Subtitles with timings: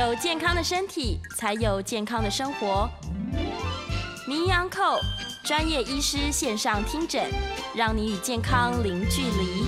[0.00, 2.88] 有健康的身体，才有健康的生活。
[4.26, 4.98] 名医 Uncle
[5.44, 7.22] 专业医师线上听诊，
[7.74, 9.66] 让你与健康零距离。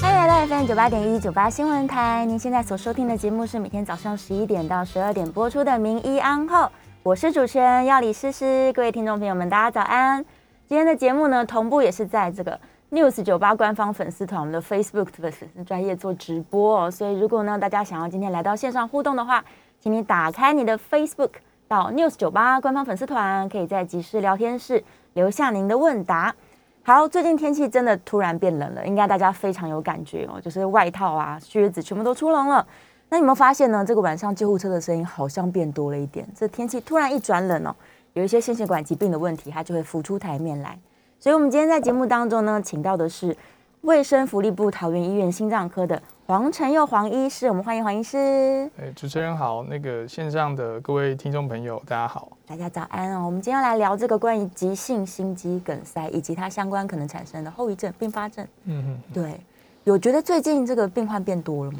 [0.00, 6.68] 欢迎来到 FM 九八点一九八新闻台，您现在所收听的节目是每天早上十一点到十二点播出的名医 Uncle，
[7.04, 8.72] 我是主持人要李诗诗。
[8.72, 10.24] 各位听众朋友们，大家早安。
[10.68, 12.58] 今天的节目呢，同步也是在这个。
[12.90, 19.44] News 酒吧官方粉丝团，我们的 Facebook 的粉丝专业做直播哦，所以如果呢大家想要今天来到线上互动的话，
[19.78, 21.32] 请你打开你的 Facebook
[21.68, 26.34] 到 News 酒吧官方粉丝团，可以在即时聊天室留下您的问答。
[26.82, 32.66] 好，最近天气真的突然变冷了，应该大家非常有感觉哦，就是外套啊、靴子全部都出笼了。
[33.10, 33.84] 那有没有发现呢？
[33.84, 36.26] 这个晚上救护车的声音好像变多了一点。
[36.34, 37.76] 这天气突然一转冷哦，
[38.14, 40.78] 有一些心血管疾病的问题，它就会浮出台面来。
[41.20, 43.36] 所以，我们今天在节目当中呢，请到的是
[43.80, 48.70] 卫生福利部桃园医院心脏科的黄晨佑黄医师，我们欢迎黄医师。
[48.80, 53.26] 哎，主持人好，那个线上的各位听众朋友，大家好，大家早安哦。
[53.26, 58.46] 我们今天来聊这个关于急性心肌梗塞以及它相关可能产生的后遗症、并发症。
[58.66, 59.40] 嗯哼，对，
[59.82, 61.78] 有觉得最近这个病患变多了吗？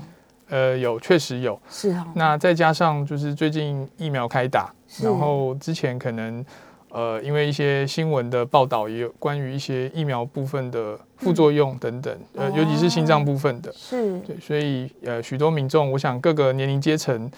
[0.48, 1.56] 呃，有，确实有。
[1.70, 2.04] 是哦。
[2.12, 6.44] 那再加上就是最近疫苗开打，然后之前可能。
[6.90, 17.30] 呃，因为一些新闻的报道也有关于一些疫苗部分的副作用等等，呃，尤其是心脏部分的，是对，所以呃，许多民众，我想各个年龄阶层，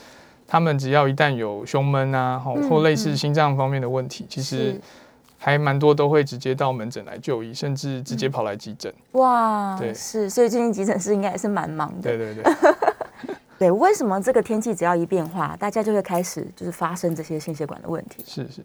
[0.46, 4.80] 他们只要一旦有胸闷啊，或类似心脏方面的问题，其实
[5.36, 8.92] 还蛮多都会直接到门诊来就医，甚至直接跑来急诊。
[9.12, 12.02] 哇，对，是，所以最近急诊室应该也是蛮忙的。
[12.02, 12.54] 对对对，
[13.58, 18.22] 对，为什么这个天气只要一变化，大家就会开始就是发生这些心血管的问题？
[18.24, 18.62] 是是。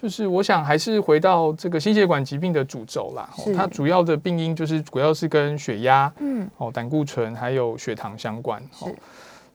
[0.00, 8.62] 就是我想还是回到这个心血管疾病的主轴啦，它主要的病因就是主要是跟血压、嗯，哦，胆固醇还有血糖相关。
[8.80, 8.90] 哦，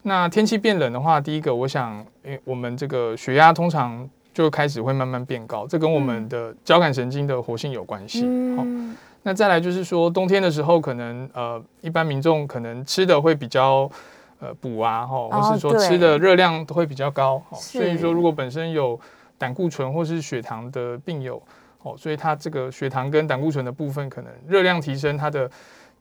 [0.02, 8.22] 那天气变冷的话，第一个我想，诶，我们这个血压通常就开始会慢慢变高，这跟我们的交感神经的活性有关系。
[8.24, 13.90] 嗯，那再来就是说，冬天的时候，可能呃，一般民众可能吃的会比较
[14.38, 17.42] 呃补啊，哈，或是说吃的热量都会比较高。
[17.52, 18.96] 所以说，如果本身有
[19.38, 21.42] 胆固醇或是血糖的病友，
[21.82, 25.50] 哦，所以它这个血糖跟胆固醇的部分，可能热量提升，它的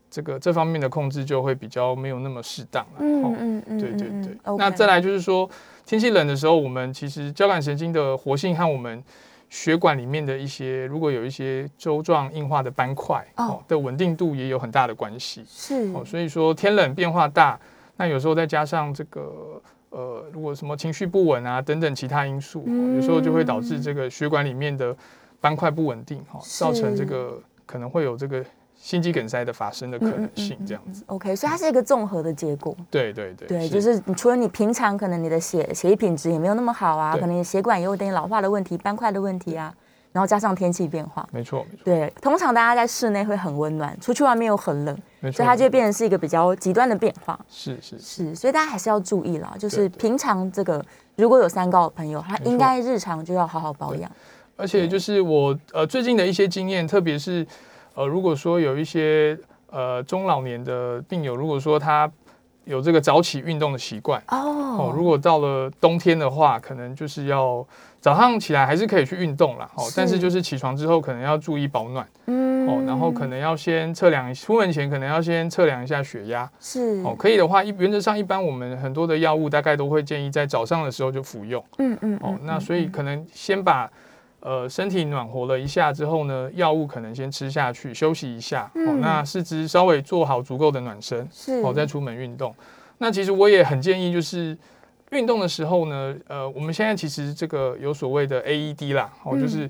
[0.09, 2.99] 这个这方面的控制就会比较没有那么适当了。
[2.99, 4.37] 嗯嗯嗯，对对对。
[4.57, 5.49] 那再来就是说，
[5.85, 9.03] 天气冷的时候，我们其实交感神经的活性和我们
[9.49, 15.43] 血管里面的一些，如果有一些周状硬化的斑块，哦的稳定度也有很大的关系。
[15.47, 17.59] 是哦，所以说天冷变化大，
[17.97, 19.61] 那有时候再加上这个。
[19.95, 24.93] 呃，如果什么情绪不稳啊，等等其他因素，有时候就会导致这个血管里面的
[25.39, 28.43] 斑块不稳定，哈，造成这个可能会有这个
[28.75, 31.01] 心肌梗塞的发生的可能性，这样子。
[31.05, 32.75] OK，所以它是一个综合的结果。
[32.91, 39.73] 对对对，对，就是除了你平常可能你的血血液品质也没有那么好啊，可能血管也有点老化的问题、斑块的问题啊。
[40.15, 41.83] 然后加上天气变化，没错，没错。
[41.83, 47.37] 对，通常大家在室内会很温暖，出去外面又很冷，所以它就变成是一个比较极端的变化。
[47.49, 49.53] 是是是，所以大家还是要注意啦。
[49.59, 50.81] 就是平常这个
[51.17, 54.09] 如果有三高的朋友，他应该日常就要好好保养。
[54.55, 57.45] 而且就是我呃最近的一些经验，特别是
[57.93, 59.37] 呃如果说有一些
[59.69, 62.09] 呃中老年的病友，如果说他
[62.63, 67.67] 有这个早起运动的习惯哦，如果到了冬天的话，可能就是要。
[68.05, 83.91] 早上起来还是可以去运动啦，哦，但是就是起床之后可能要注意保暖，嗯，哦，然后可能要先测量，出门前可能要先测量一下血压，是，哦，可以的话，一原则上一般我们很多的药物大概都会建议在早上的时候就服用，嗯嗯，哦，那所以可能先把
[84.39, 92.53] 呃身体暖和了一下之后呢，药物可能先吃下去休息一下，哦，那四肢稍微做好足够的暖身，是，哦，再出门运动。
[92.99, 94.55] 那其实我也很建议就是。
[95.15, 99.69] 运动的时候呢，呃，我们现在其实这个有所谓的 AED 啦，哦，就是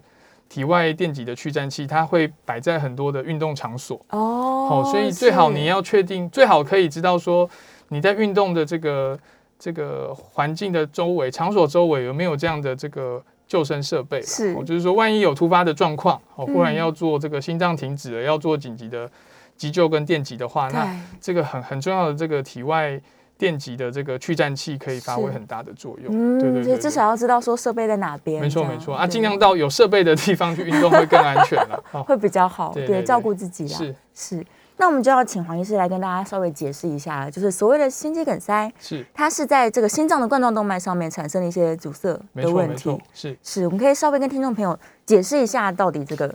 [0.49, 4.03] 体外电极的驱颤器，它会摆在很多的运动场所。
[4.09, 7.49] 哦，好，所以最好你要确定，最好可以知道说
[7.89, 9.19] 你在运动的这个
[9.59, 19.09] 这个环境的周围场所周围有没有这样的这个救生设备，是，就是说万一有突发的状况，哦，忽然要做这个心脏停止了，要做紧急的
[19.55, 22.99] 急救跟电击的话，那这个很很重要的这个体外。
[23.37, 28.95] 电极的这个去颤器可以发挥很大的作用，嗯，对对对，至少要知道说设备在哪边，没错没错。
[28.95, 33.95] 啊，尽量到有设备的地方去运动会更安全 了，会比较好，对，照顾自己啦，是。
[34.13, 34.45] 是。
[34.77, 39.05] 那我们就要请黄医师来跟大家稍微解释一下，就是所谓的心肌梗塞，是。
[39.13, 43.37] 它是在这个心脏的冠状动脉上面产生了一些阻塞的问题，是。
[43.41, 46.33] 是，我们可以稍微跟听众朋友解释一下到底这个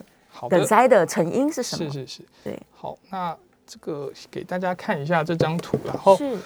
[0.49, 1.91] 梗塞的成因是什么？
[1.91, 3.37] 是是是，对，好，那
[3.67, 6.37] 这个给大家看一下这张图，然后是。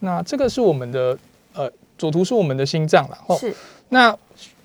[0.00, 1.16] 那这个是我们的
[1.54, 3.54] 呃左图是我们的心脏了，哦，是。
[3.88, 4.16] 那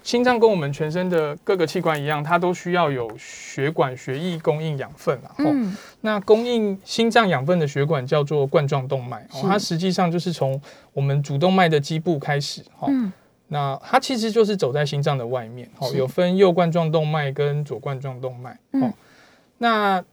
[0.03, 5.33] 心脏跟我们全身的各个器官一样，它都需要有血管、血液供应养分啊。
[5.39, 5.75] 嗯。
[6.01, 10.61] 那供应心脏养分的血管叫做冠状动脉，哦，它实际上就是从
[10.93, 12.87] 我们主动脉的基部开始，哈。
[12.89, 13.11] 嗯。
[13.47, 18.93] 那它其实就是走在心脏的外面，哦，有分右冠状动脉跟左冠状动脉，哦。
[19.57, 20.03] 那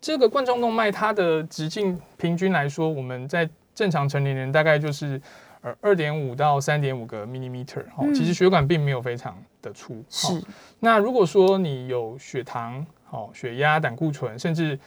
[0.00, 5.20] 这个冠状动脉它的直径平均来说，我们在正常成年人大概就是。
[5.60, 10.00] 呃，二点五到三点五个 millimeter 哦，其实血管并没有非常的粗。
[10.08, 10.40] 是。
[10.78, 14.78] 那如果说你有血糖、好血压、胆固醇，甚至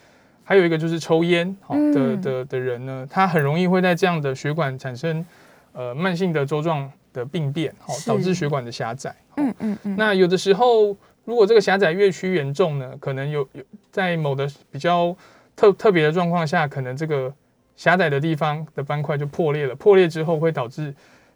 [0.45, 5.25] 还有一个就是抽烟好的的的人呢，他很容易会在这样的血管产生
[5.73, 9.13] 呃慢性的粥状的病变，好导致血管的狭窄。
[9.35, 9.95] 嗯嗯嗯。
[9.97, 10.95] 那有的时候，
[11.25, 15.13] 如果这个狭窄越趋严重呢，可能有有在某的比较
[15.53, 17.33] 特特别的状况下，可能这个。
[17.75, 20.94] 狭窄的地方的斑块就破裂了，破裂之后会导致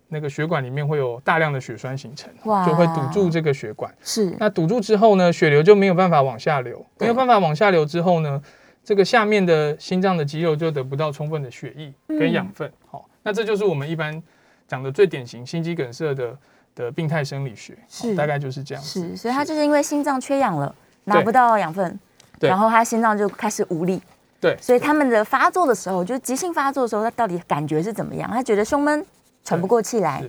[0.08, 2.32] 那个血管里面会有大量的血栓形成，
[2.66, 3.94] 就会堵住这个血管。
[4.04, 8.42] 是，那堵住之后呢，血流就没有办法往下流，没有办法往下流之后呢，
[8.84, 12.72] 这个下面的心脏的肌肉就得不到充分的血液跟养分。
[12.88, 14.22] 好，那这就是我们一般
[14.68, 16.38] 讲的最典型心肌梗塞的
[16.76, 18.84] 的病态生理学，是大概就是这样。
[18.84, 20.74] 是，所以它就是因为心脏缺氧了，
[21.06, 22.00] 拿不到养分，
[22.40, 24.00] 然后他心脏就开始无力。
[24.42, 28.30] 对，所以他们的发作的时候，就是急性发作的时候，他到底感觉是怎么样？
[28.30, 29.04] 他觉得胸闷，
[29.44, 30.24] 喘不过气来。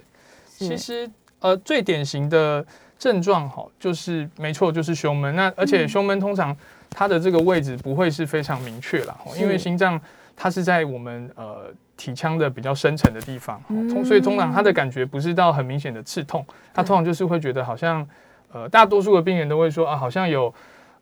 [0.49, 1.11] 其实，
[1.41, 2.65] 呃，最典型的
[2.99, 5.37] 症状哈，就是没错，就是胸闷。
[5.37, 6.57] 那而且胸闷通常
[6.89, 10.01] 它的这个位置不会是非常明确了，因为心脏
[10.35, 11.67] 它是在我们呃
[11.99, 18.09] 体腔的比较深层的地方，通所以通常它的感觉不是到很明显的刺痛，它通常就是会觉得好像
[18.51, 20.55] 呃大多数的病人都会说啊，好像有。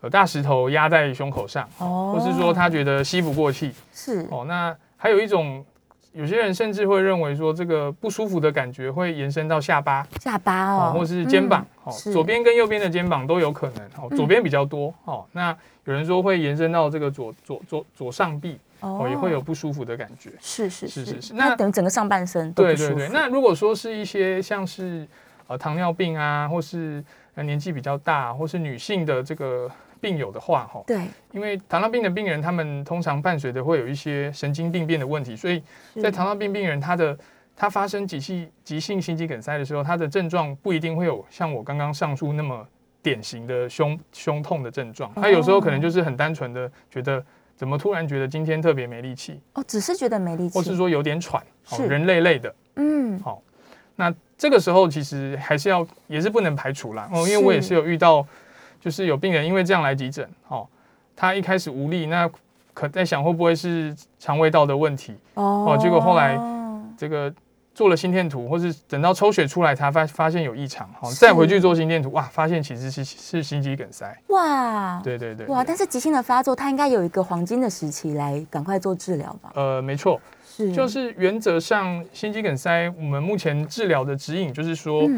[0.04, 4.44] 有大石头压在胸口上，或是说他觉得吸不过气，是哦。
[4.46, 5.64] 那还有一种，
[6.12, 15.24] 有些人甚至会认为说，这个不舒服的感觉会延伸到下巴，下巴哦，或是肩膀，哦，左边跟右边的肩膀都有可能，哦，左边比较多，哦。
[15.32, 15.56] 那
[15.86, 21.32] 有人说会延伸到这个左左左左上臂，哦，也会有不舒服的感觉，是是是是是。
[21.32, 23.08] 那等整个上半身对对对。
[23.08, 25.08] 那如果说是一些像是
[25.46, 27.02] 呃糖尿病啊，或是
[27.36, 29.70] 年纪比较大，或是女性的这个。
[30.04, 30.98] 病友的话，哈，对，
[31.32, 35.62] 因为糖尿病的病人，他们通常伴随的会有一些神经病变的问题，所以
[36.02, 37.18] 在糖尿病病人，他的
[37.56, 42.66] 他发生急性急性心肌梗塞的时候，他的症状不一定会有像我刚刚上述那么
[43.02, 47.24] 典型的胸胸痛的症状，他有时候可能就是很单纯的觉得
[47.56, 51.42] 怎么突然觉得今天特别没力气，哦，只是觉得没力气，或是说有点喘，
[51.88, 53.42] 人累累的，嗯，好，
[53.96, 58.26] 那这个时候其实还是要也是不能排除啦，哦，因为我也是有遇到。
[58.84, 60.68] 就是有病人因为这样来急诊，哦，
[61.16, 62.30] 他一开始无力，那
[62.74, 66.38] 可在想会不会是肠胃道的问题，哦，结果后来
[66.94, 67.32] 这个
[67.74, 79.50] 做了心电图，或是等到抽血出来，他发发现有异常，好，再回去做心电图，哇，发现其实是是心肌梗塞，哇，对对对，哇，但是急性的发作，他应该有一个黄金的时期来赶快做治疗吧？
[79.54, 85.08] 呃，没错，是，就是原则上心肌梗塞，我们目前治疗的指引就是说。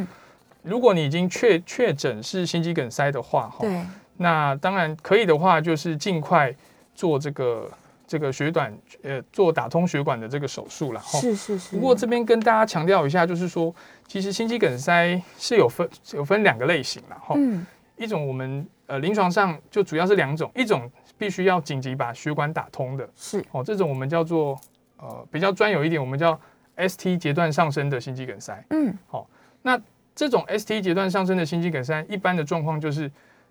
[0.67, 3.81] 如果你已经确确诊是心肌梗塞的话，哈，对，
[4.17, 6.53] 那当然可以的话，就是尽快
[6.93, 7.71] 做这个
[8.05, 11.21] 这个血管呃做打通血管的这个手术了，哈。
[11.21, 11.77] 是是是。
[11.77, 13.73] 不过这边跟大家强调一下，就是说，
[14.09, 17.35] 其实心肌梗塞是有分有分两个类型了，哈。
[17.39, 17.65] 嗯。
[17.97, 24.59] 一种我们呃临床上就主要是两种，一种必须要紧急把血管打通的，是哦，这种我们叫做
[24.97, 26.39] 呃比较专有一点，我们叫
[26.77, 28.65] ST 阶段上升的心肌梗塞。
[28.71, 28.93] 嗯。
[29.07, 29.29] 好，
[29.63, 29.81] 那。
[30.17, 33.09] 这种 ST 阶段上升的心肌梗塞，一般的状况就是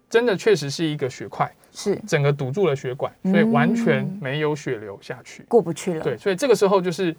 [0.09, 6.03] 真的确实是一个血块，是整个堵住了血管，所以完全没有血流下去，过不去了。
[6.03, 7.15] 对，所以这个时候就是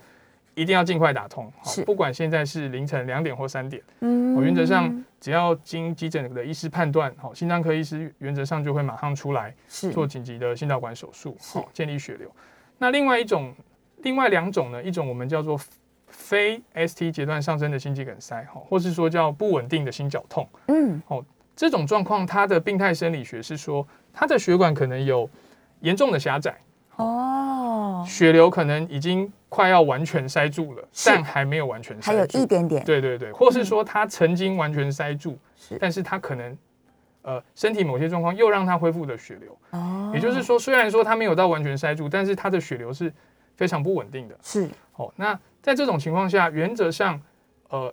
[0.56, 1.48] 一定要尽快打通。
[1.62, 9.54] 好，不管现在是凌晨两点或三点，嗯，我原则上只要经急诊的医师判断，好，心脏科医师原则上就会马上出来
[9.92, 12.28] 做紧急的心导管手术，好，建立血流。
[12.78, 13.54] 那另外一种，
[13.98, 15.56] 另外两种呢，一种我们叫做。
[16.08, 25.28] 非 ST 阶段上升的心肌梗塞，哈，或是说叫不稳定的心绞痛，嗯，哦，这种状况它的病态生理学是说，它的血管可能有
[25.80, 26.56] 严重的狭窄，
[26.96, 35.36] 哦，血流可能已经快要完全塞住了，但还没有完全，还有一点点，对对对，或是说它曾经完全塞住，
[35.78, 36.56] 但是它可能
[37.22, 43.12] 呃身体某些状况又让它恢复了血流，哦，也就是说，虽然说它没有到完全塞住，但是它的血流是
[43.56, 45.38] 非常不稳定的，是，哦，那。
[45.66, 47.20] 在这种情况下，原则上，
[47.70, 47.92] 呃，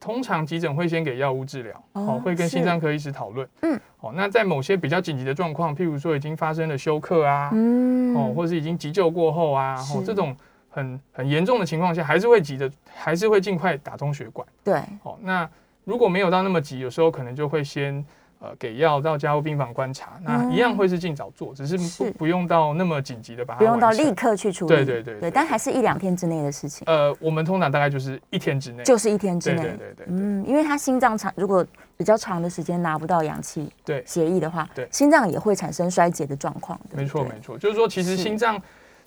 [0.00, 10.34] 通常急诊会先给药物治疗，哦，会跟心脏科医师讨论，嗯，哦，那在某些比较紧急的状况，譬如说已经发生了休克啊，嗯，哦，或是已经急救过后啊，哦，这种
[10.70, 14.48] 很很严重的情况下，还是会急着，还是会尽快打通血管。
[14.64, 15.46] 对，哦，那
[15.84, 18.02] 如果没有到那么急，有时候可能就会先。
[18.40, 26.84] 呃，给药到加护病房观察，那一样会是尽早做，只是不不用到那么紧急的把它不用到立刻去处理，对对对对，但还是一两天之内的事情。
[26.86, 31.64] 呃，我们通常大概就是一天之内，就是一天之内，对对对，嗯，因为他心脏长，如果
[31.96, 34.04] 比较长的时间拿不到氧气，对。
[34.06, 36.78] 协议的话，对，心脏也会产生衰竭的状况。
[36.92, 38.60] 没错没错，就是说其实心脏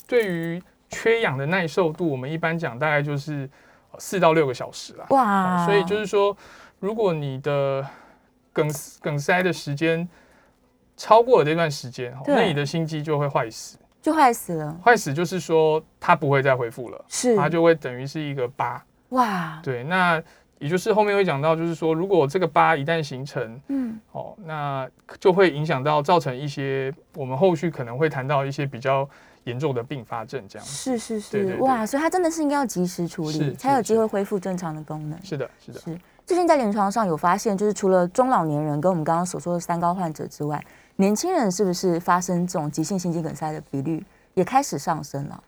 [0.07, 3.47] 对于缺氧的耐受度，我们一般讲大概就是
[3.99, 5.05] 四到六个小时啦。
[5.09, 6.35] 哇，所以就是说，
[6.79, 7.85] 如果你的
[8.57, 10.07] 梗梗塞的时间
[10.95, 14.79] 超过了这段时间，那你的心肌就会坏死，就坏死了。
[14.83, 17.35] 坏死就是说它不会再恢复了，是。
[17.35, 18.83] 它就会等于是一个疤。
[19.09, 20.21] 哇，对，那
[20.57, 29.07] 也就是后面会讲到，就是说如果这个疤一旦形成，嗯，哦，那就会影响到造成一些我们后续可能会谈到一些比较
[29.43, 35.23] 严重的并发症，这样是是是，哇，所以它真的是应该要及时处理，才有机会恢复正常的功能。
[35.23, 35.99] 是的，是的，是。
[36.27, 40.61] 最近在临床上有发现，就是除了中老年人跟我们刚刚所说的三高患者之外，
[40.97, 44.03] 年轻人是不是发生这种急性心肌梗塞的比率
[44.33, 45.41] 也开始上升了？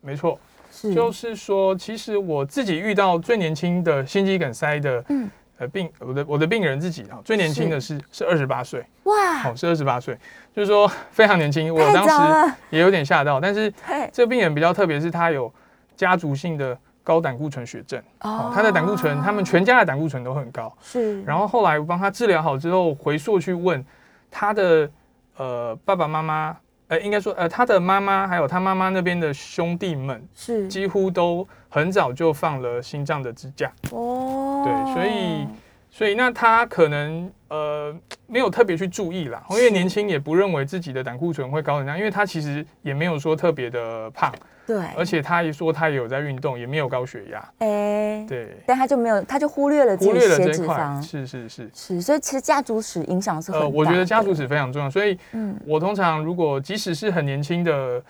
[0.00, 0.36] 没错，
[0.72, 0.92] 是。
[0.92, 8.00] 就是说，其实我自己遇到最年轻的心肌梗塞的，嗯，呃病，我的我的病人自己啊，最年轻的是。
[8.10, 10.18] 是二十八岁，哇，哦是二十八岁，
[10.52, 13.72] 就是说非常年轻，我当时也有点吓到，但是
[14.12, 15.52] 这个病人比较特别，是他有
[15.96, 16.76] 家族性的。
[17.04, 21.22] 高胆固醇血症，哦，他的胆固醇，他们全家的胆固醇都很高，是。
[21.22, 23.84] 然后后来我帮他治疗好之后，回溯去问
[24.30, 24.90] 他的
[25.36, 26.56] 呃爸爸妈妈，
[26.88, 30.66] 呃，应该说呃他的妈妈还有他妈妈那边的兄弟们，是。
[30.66, 35.46] 几乎都很早就放了心脏的支架，哦，对，所以
[35.90, 37.94] 所以那他可能呃
[38.26, 44.32] 没有特别去注意啦，因为年轻也不认为自己的胆固醇会高成这样，因为他其实也没有说特别的胖。
[44.66, 51.70] 对，而且他一说他也有在运动，也没有高血压，哎，对，但他就没有，他就忽略了忽略了这一块，是是是。
[51.74, 53.66] 是，所以其实家族史影响是很大。
[53.66, 58.02] 我觉得家族史非常重要，所以，嗯，我通常如果即使是很年轻的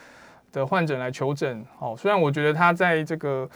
[0.53, 3.49] 的患者来求诊，哦，虽然我觉得他在这个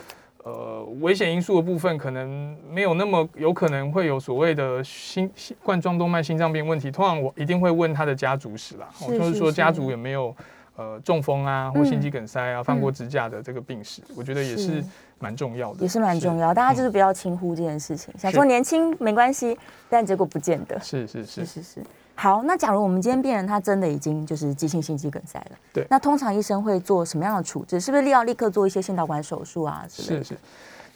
[0.42, 5.30] 呃危险因素的部分可能没有那么有可能会有所谓的心
[5.62, 10.34] 冠状动脉心脏病问题，通常我一定会问他的家族史啦，就是说家族有没有。
[10.78, 14.80] 呃，中风啊，或心肌梗塞啊，放过支架的这个病史，我觉得也是
[15.18, 16.54] 蛮重要的，也是蛮重要。
[16.54, 19.58] 大家就是不要轻忽这件事情，想说年轻没关系，
[19.90, 20.78] 但结果不见得。
[20.78, 21.82] 是是是是是。
[22.14, 27.80] 好，那假如我们今天病人他真的已经就是急性心肌梗塞了，对，那通常医生会做什么样的处置？
[27.80, 29.84] 是不是立要立刻做一些心导管手术啊？
[29.88, 30.38] 是是，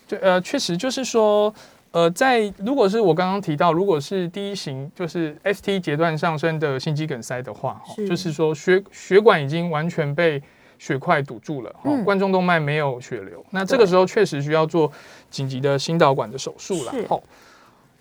[0.06, 1.52] 就呃，确实就是说。
[1.92, 10.42] 呃，在如果是我刚刚提到，如果是第一型，就是 ST 阶段上升的心肌梗塞的话，就是说血血管已经完全被
[10.78, 11.70] 血块堵住了，
[12.04, 14.90] 冠状动脉没有血流，那这个时候确实需要做
[15.30, 16.94] 紧急的心导管的手术了。
[17.06, 17.22] 吼，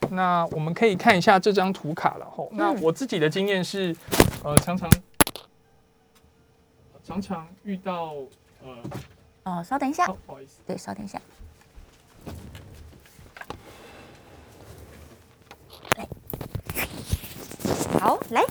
[0.09, 2.25] 那我们可以看一下这张图卡了。
[2.25, 3.93] 吼，那我自己的经验是，
[4.41, 4.89] 呃，常常
[7.03, 8.13] 常常遇到，
[8.63, 8.69] 呃，
[9.43, 11.21] 哦，稍等一下，不好意思，对，稍等一下。
[18.01, 18.43] 好，来，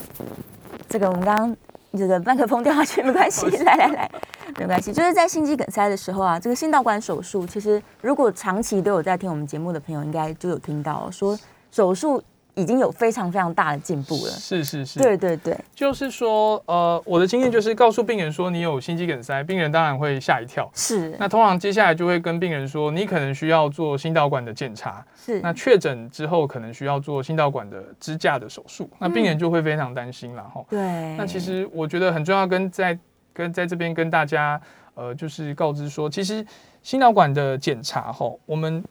[0.89, 1.57] 这个我们刚刚
[1.99, 4.11] 这个麦克风掉下去没关系，来来来，
[4.57, 4.93] 没关系。
[4.93, 11.37] 就是在心肌梗塞的时候啊，这个心导管手术，其实如果长期都有在听我们节目的朋友，应该就有听到说
[11.73, 12.23] 手术。
[12.55, 14.31] 已经有非常非常大的进步了。
[14.33, 20.71] 是是是，对对对，就是说，呃，我的经验就是告诉病人说你有心肌梗塞，病人当然会吓一跳。
[20.75, 21.15] 是。
[21.19, 25.05] 那通常接下来就会跟病人说，你可能需要做心导管的检查。
[25.17, 25.41] 是。
[25.41, 28.91] 那确诊之后，可能需要做心导管的支架的手术。
[28.99, 30.65] 那病人就会非常担心了哈。
[30.69, 30.81] 对。
[31.17, 32.99] 那其实我觉得很重要，跟在
[33.33, 34.61] 跟在这边跟大家，
[34.95, 36.45] 呃，就是告知说，其实
[36.83, 38.83] 心导管的检查哈，我们。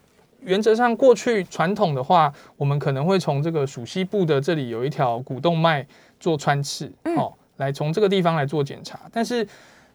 [0.42, 5.86] 原则上，过去传统的话，我们可能会从这个属膝部的这里有一条股动脉
[6.20, 9.00] 做穿刺，哦，来从这个地方来做检查。
[9.12, 9.48] 但是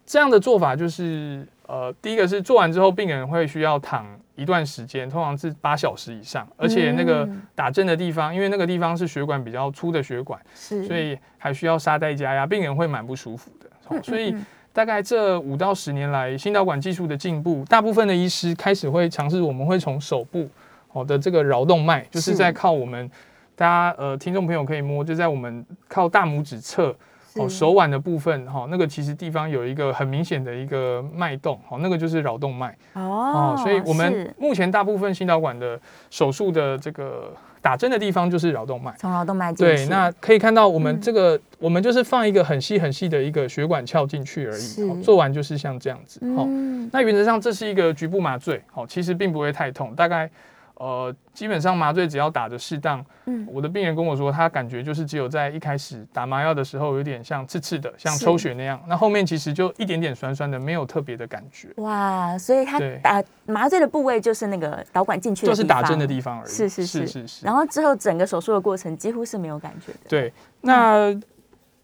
[0.05, 14.03] 这样的做法就是，呃，第一个是做完之后，病人会需要躺一段时间，通常是八小时以上，而且那个打针的地方，因为那个地方是血管比较粗的血管，是，所以还需要沙袋加压，病人会蛮不舒服的。
[14.03, 14.35] 所以。
[14.75, 20.49] 大概这五到十年来，心导管技术的进步，大部分的医师开始会尝试，我们会从手部
[20.93, 23.09] 哦的这个桡动脉，就是在靠我们
[23.55, 26.93] 大家呃听众朋友可以摸，就在我们靠大拇指侧
[27.37, 32.77] 哦手腕的部分哈，那个其实地方有一个很明显的一个脉动，哦，那个就是桡动脉。
[32.95, 37.33] 哦，所以我们目前大部分心导管的手术的这个
[37.65, 39.75] 打针的地方就是桡动脉，从桡动脉进去。
[39.75, 46.21] 对，那可以看到我们这个，我们就是放一个很细很细的一个血管鞘进去而已，做完就是像这样子。
[46.37, 46.45] 好，
[46.93, 50.31] 那原则上这是一个局部麻醉，好，其实并不会太痛，大概。
[50.77, 61.69] 呃，基本上麻醉只要打的适当，嗯，我的病人跟我说，他感觉就是只有在一开始打麻药的时候有点像刺刺的，像抽血那样，那后面其实就一点点酸酸的，没有特别的感觉。
[61.77, 66.51] 哇，所以他打麻醉的部位就是那个导管进去，就是打针的地方而已。
[66.51, 67.47] 是是是是是。
[67.47, 69.99] 然后之后整个手术的过程几乎是没有感觉的。
[70.09, 71.15] 对，那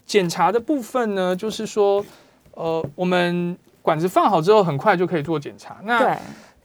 [0.04, 2.04] 检查的部分呢，就是说，
[2.54, 5.76] 呃，我们管子放好之后，很快就可以做检查。
[5.84, 6.18] 那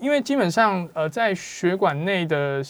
[0.05, 2.61] 因为基本上，呃，在血管内的，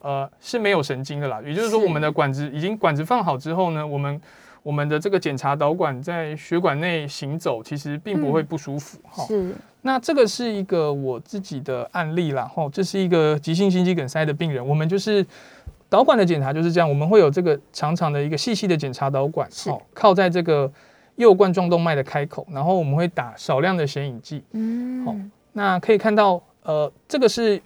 [0.00, 1.40] 呃，是没有神经的啦。
[1.42, 4.20] 也就是说，我们的管子已经管子放好之后呢，我们
[4.62, 8.98] 我们的这个检查导管在血管内行走，其实并不会不舒服。
[9.08, 9.54] 哈，是。
[9.80, 12.44] 那这个是一个我自己的案例啦。
[12.44, 14.64] 哈，这是一个急性心肌梗塞的病人。
[14.68, 15.26] 我们就是
[15.88, 20.70] 导管的检查就是这样，我们会有这个长长的一个细细的检查导管，好，靠在这个
[21.16, 24.44] 右冠状动脉的开口，然后我们会打少量的显影剂。
[24.52, 25.16] 嗯，好。
[25.52, 27.60] 那可以看到，呃，这个是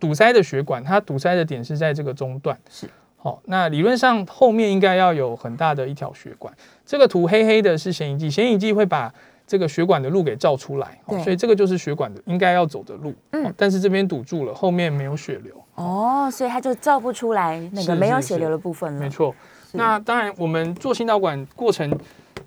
[0.00, 2.58] 堵塞的血管，它堵塞的点是在这个中段。
[2.70, 6.52] 是，好，那理论上后面应该要有很大的一条血管。
[6.84, 9.12] 这个图黑黑的是显影剂，显影剂会把
[9.46, 13.14] 这个血管的路给照出来，所以这个就是血管的应该要走的路。
[13.32, 15.54] 嗯，但是这边堵住了，后面没有血流。
[15.74, 19.00] 哦，所以它就照不出来那个没有血流的部分了。
[19.00, 19.34] 没错。
[19.72, 21.92] 那当然，我们做心导管过程，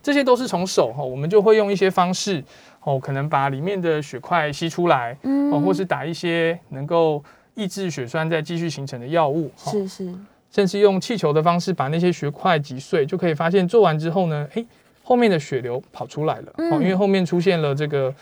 [0.01, 2.43] 这些都是从手哈，我们就会用一些方式。
[2.87, 5.11] 哦，可能把里面的血块吸出来，
[5.51, 7.21] 哦，或是打一些能够
[7.53, 10.13] 抑制血栓再继续形成的药物，是是，
[10.49, 14.65] 甚至用气球的方式把那些血块击碎，就可以发现做完之后呢，哎，
[15.03, 18.13] 后面的血流跑出来了，哦，因为后面出现了这个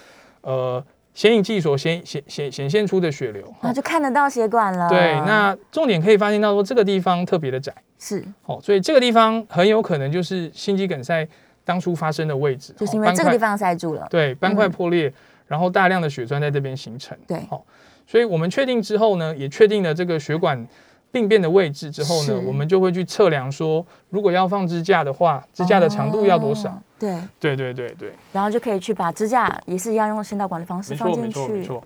[0.41, 4.89] 呃显影剂所显显显显现出的血流，那就看得到血管了。
[4.89, 11.27] 对，那重点可以发现到说这个地方特别的窄，是，哦，所以这个地方很有可能就是心肌梗塞。
[11.65, 15.11] 当初发生的位置，就是因为这个地方塞住了，对，斑块破裂，
[15.47, 17.65] 然后大量的血栓在这边形成，对，好，
[18.07, 20.65] 所以我们确定之后呢，也确定了这个血管
[21.11, 26.79] 病变的位置之后呢，我们就会去测量说，如果要放支架的话，支架的长度要多少？
[26.99, 31.83] 对，对对对对，然后就可以去把支架也是一样用心导管的方式放进去，没错没错。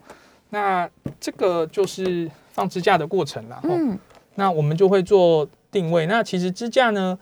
[0.50, 0.90] 那
[1.20, 3.98] 这个就是放支架的过程了，嗯，
[4.36, 6.06] 那我们就会做定位。
[6.06, 7.18] 那其实支架呢？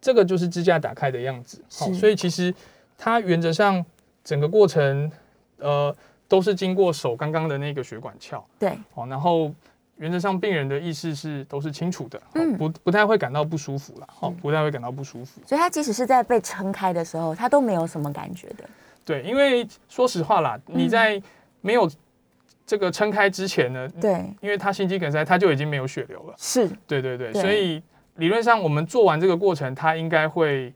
[0.00, 2.54] 这个就是支架打开的样子，好，所以其实
[2.96, 3.84] 它原则上
[4.24, 5.12] 整个过程，
[5.58, 5.94] 呃，
[6.26, 9.52] 都是经过手刚刚的那个血管鞘，对，好，然后
[9.96, 18.64] 原则上病人的意识是都是清楚的，嗯，不不太会感到不舒服了，好，不太会感到不舒服，所以他即使是在被撑开的时候，他都没有什么感觉的，
[19.04, 21.20] 对，因为说实话啦，你在
[21.60, 21.90] 没有
[22.64, 27.82] 这个撑开之前呢，对，因为他心肌梗塞，他就已经没有血流了，是，对对对，所以。
[28.16, 30.72] 理论上，我们做完这个过程，它应该会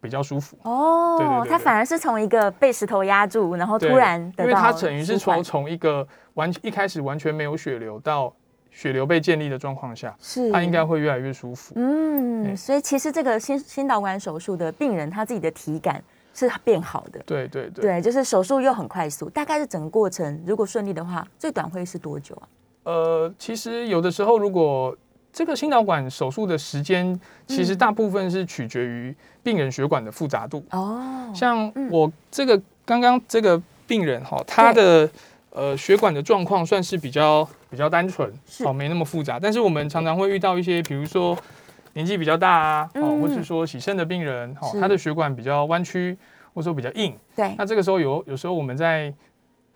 [0.00, 1.16] 比较舒服哦。
[1.18, 8.32] 对对对，它反而是从一个被石头压住，然后突然因为它等于是从从一个完一开始完全没有血流到
[8.70, 11.74] 血流被建立的状况下，是它应该会越来越舒服。
[11.76, 16.02] 嗯，所以其实这个心心导管手术的病人他自己的体感
[16.34, 17.20] 是变好的。
[17.24, 22.48] 对对对，对，就是手术又很快速，大概是整个过程如果顺利的话，最短会是多久啊？
[22.84, 24.94] 呃，其实有的时候如果
[25.34, 30.64] 这个心导管手术的时间，其实大部分是取决于病人血管的复杂度。
[30.70, 35.10] 哦，像我这个刚刚这个病人哈，他的
[35.50, 38.32] 呃血管的状况算是比较比较单纯，
[38.64, 39.40] 哦，没那么复杂。
[39.40, 41.36] 但是我们常常会遇到一些，比如说
[41.94, 46.16] 年纪比较大啊，哦，或是说洗肾的病人，哦，他的血管比较弯曲，
[46.54, 47.12] 或者说比较硬。
[47.34, 49.12] 对，那这个时候有有时候我们在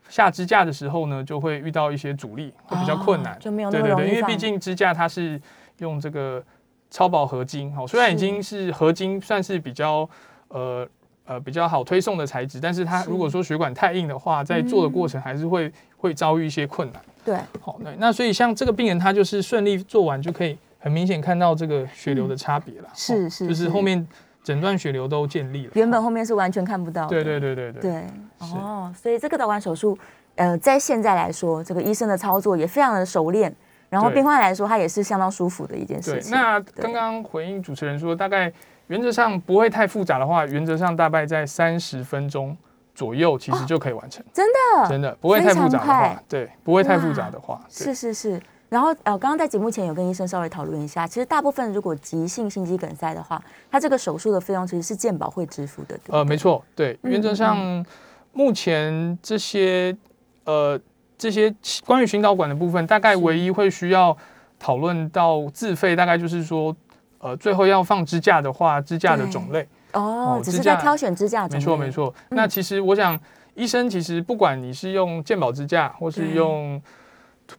[0.08, 4.08] 下支架的时候呢，就会遇到一些阻力，会比较困难，就没有那么容易。
[4.08, 5.40] 因为毕竟支架它是
[5.78, 6.42] 用这个
[6.90, 10.08] 超薄合金，哦，虽然已经是合金，算是比较
[10.48, 10.88] 呃
[11.26, 17.02] 呃比较好推送的材质，但是它如果说血管太硬的话，在做的过程还是会会遭遇一些困难。
[17.24, 22.88] 对，好，那那所以像这个病人，他就是顺利做完就可以很明显看到这个血流的差别了。
[22.94, 24.06] 是是，就是后面。
[24.48, 27.06] 整段血流都建立了，原本后面是完全看不到。
[27.06, 27.82] 对对对对对。
[27.82, 28.04] 对
[28.38, 29.98] 哦，所以这个导管手术，
[30.36, 33.54] 呃，在现在来说，这个医生的操作也非常的熟练，
[33.90, 36.34] 然后病患来说，他也是相当舒服的一件事情。
[36.34, 38.50] 那刚刚回应主持人说，大概
[38.86, 42.56] 原则上不会太复杂的话，原则上大概在三十分钟
[42.94, 44.24] 左右，其实就可以完成。
[44.32, 44.88] 真的？
[44.88, 48.40] 真的不会太复杂的话，对，不会太复杂的话，是是是。
[48.68, 55.98] 然后呃，刚刚在节目前有跟医生稍微讨论一下，其实大部分如果急性心肌梗塞的话，它这个手术的费用其实是健保会支付的。
[56.08, 57.84] 呃，没错，对，原则上
[58.32, 59.96] 目前这些
[60.44, 60.78] 呃
[61.16, 61.54] 这些
[61.86, 64.16] 关于心导管的部分，大概唯一会需要
[64.58, 66.76] 讨论到自费，大概就是说，
[67.18, 71.48] 呃，最后要放支架的话，支架的种类哦，只是在挑选支架。
[71.48, 72.14] 没错没错。
[72.28, 73.18] 那其实我想，
[73.54, 76.80] 医生其实不管你是用健保支架，或是用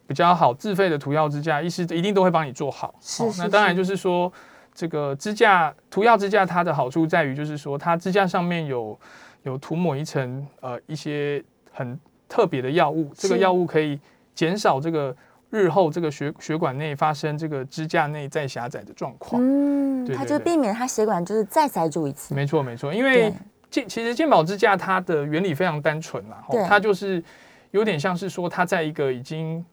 [0.08, 2.96] 比较好自费的涂药支架，医师一定都会帮你做好。
[3.02, 3.24] 是。
[3.38, 4.32] 那当然就是说，
[4.74, 9.00] 这个支架涂药支架它的好处在于，就是说它支架上面有
[9.44, 14.00] 有涂抹一层呃一些很特别的药物，这个药物可以
[14.34, 15.16] 减少这个。
[15.52, 22.36] 日后这个血血管内发生这个支架内再狭窄的状况，嗯，它就避免它血管就是再塞住一次。
[22.36, 23.34] 没错没错，因为
[23.72, 26.36] 健其实健保支架它的原理非常单纯嘛，
[26.68, 27.24] 它就是
[27.72, 29.66] 有点像是说它在一个已经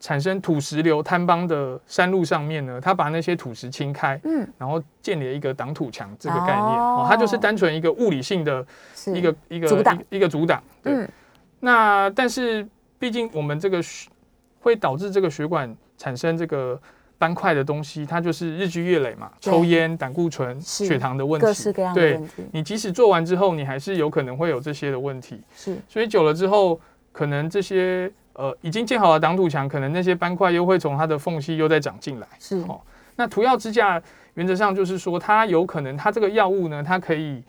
[0.00, 8.66] 产生土石流坍邦的山路上面呢，他把那些土石清开，嗯，然后建立了一个挡土墙这个概念，哦，它就是单纯一个物理性的
[9.14, 10.02] 一个一个阻挡。
[10.10, 11.06] 一个阻挡，对。
[11.60, 12.66] 那但是
[12.98, 13.80] 毕竟我们这个。
[14.62, 16.78] 会导致这个血管产生这个
[17.16, 22.44] 斑块的东西，它就是日积月累嘛，抽烟、胆固醇、血糖的问题，各式各样的问题。
[22.52, 25.40] 你即使做完之后，你还是有可能会有这些的问题。
[25.56, 26.78] 是，所以久了之后，
[27.10, 32.26] 可能这些呃已经建好了挡土墙，可能那些斑块又会从它的缝隙又再长进来。
[32.38, 32.80] 是哦，
[33.16, 34.02] 那涂药支架
[34.34, 37.42] 原则上就是说，它有可能它这个药物呢，它可以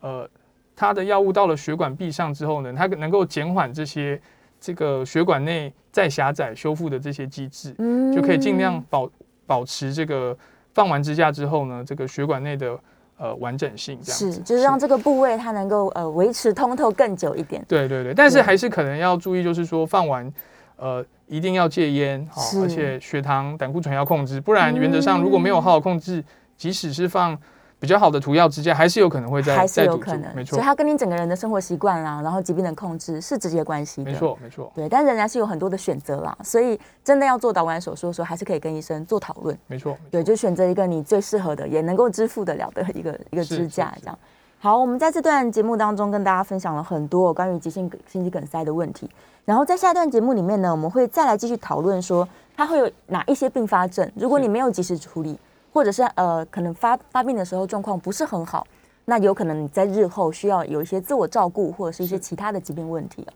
[0.00, 0.28] 呃，
[0.76, 4.20] 它的药物到了血管壁上之后呢，它能够减缓这些。
[4.60, 7.74] 这个血管内再狭窄修复的这些机制，
[8.14, 9.10] 就可以尽量保
[9.46, 10.34] 保持这个
[10.72, 12.74] 放完支架之后呢，这个血管内的
[13.18, 17.64] 呃完整性，这样是就是让这个部位它能够呃维持通透更久一点。
[17.68, 20.32] 对对对，但是还是可能要注意，就是说放完
[20.76, 26.24] 呃一定要戒烟，好，而且血糖、胆固醇要控制，不然原则上如果没有好好控制，
[26.56, 27.38] 即使是放。
[27.84, 34.72] 比较好的涂药支架还是有可能会在还是有可能，没错，所以它跟你整个人的生活习惯啦，然后疾病的控制是直接关系的，没错没错。
[34.74, 39.94] 对，但仍然是有很多的选择啦，所以真的要做导管手术的时候，还是可以跟医生做讨论，没错。
[40.10, 44.18] 对，就选择一个你最适合的，也能够支付得了的一个一个支架，这样。
[44.58, 49.06] 好，我们在这段节目当中跟大家分享了很多关于急性心肌梗塞的问题，
[49.44, 55.38] 然后在下一段节目里面呢，我们会再来继续讨论说它会有哪一些并发症，如果你没有及时处理。
[55.74, 58.64] 或者是呃，可能发发病的时候状况不是很好，
[59.06, 63.26] 那有可能你在日后需要有一些自我照顾，或者是一些其他的疾病问题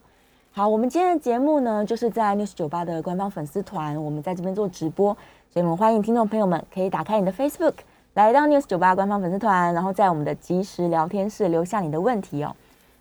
[0.53, 5.12] 好，我们今天的节目呢，就是在 News 九八的官方粉丝团，我们在这边做直播，
[5.51, 7.74] 所以我们欢迎听众朋友们可以打开你的 Facebook，
[8.14, 12.55] 来到 News 九八官方粉丝团，然后在我们的即时聊天室留下你的问题哦。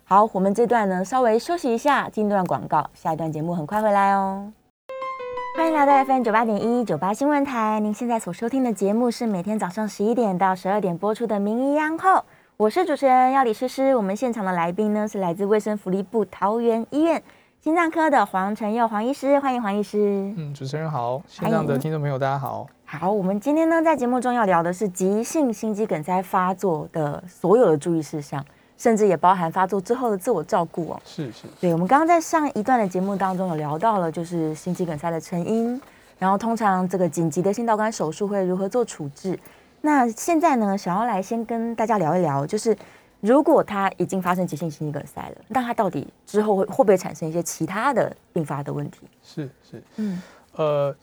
[0.04, 4.52] 好，我们这段呢稍微休息一下，进一段广告，下一段节目很快回来哦。
[5.58, 7.80] 欢迎来到 FM 九八点一九八新闻台。
[7.80, 12.10] 您现在所收听的节目是每天早上十一点到十二点播出的《名医央后》，
[12.56, 13.96] 我是主持人要李诗诗。
[13.96, 17.20] 我们现场的来宾呢是来自卫生福利部桃园医院
[17.60, 20.32] 心脏科的黄成佑黄医师，欢迎黄医师。
[20.36, 22.64] 嗯，主持人好，现场的听众朋友大家好。
[22.84, 28.44] 好，我们今天呢在节目中要聊的是急性心肌梗塞发作的所有的注意事项。
[28.78, 31.02] 甚至也包含发作之后的自我照顾哦。
[31.04, 35.78] 是是，对，我们刚刚在上一段的节目当中有聊到了，就是心肌梗塞的成因，
[36.18, 39.38] 然后通常这个紧急的心导管手术会如何做处置。
[39.80, 42.76] 那现在呢，想要来先跟大家聊一聊，就是
[43.20, 49.00] 如果他已经发生急性心肌梗塞了，那他到底之后会会不会产生一些其他的并发的问题？
[49.22, 50.22] 是是，嗯，
[50.54, 50.96] 呃，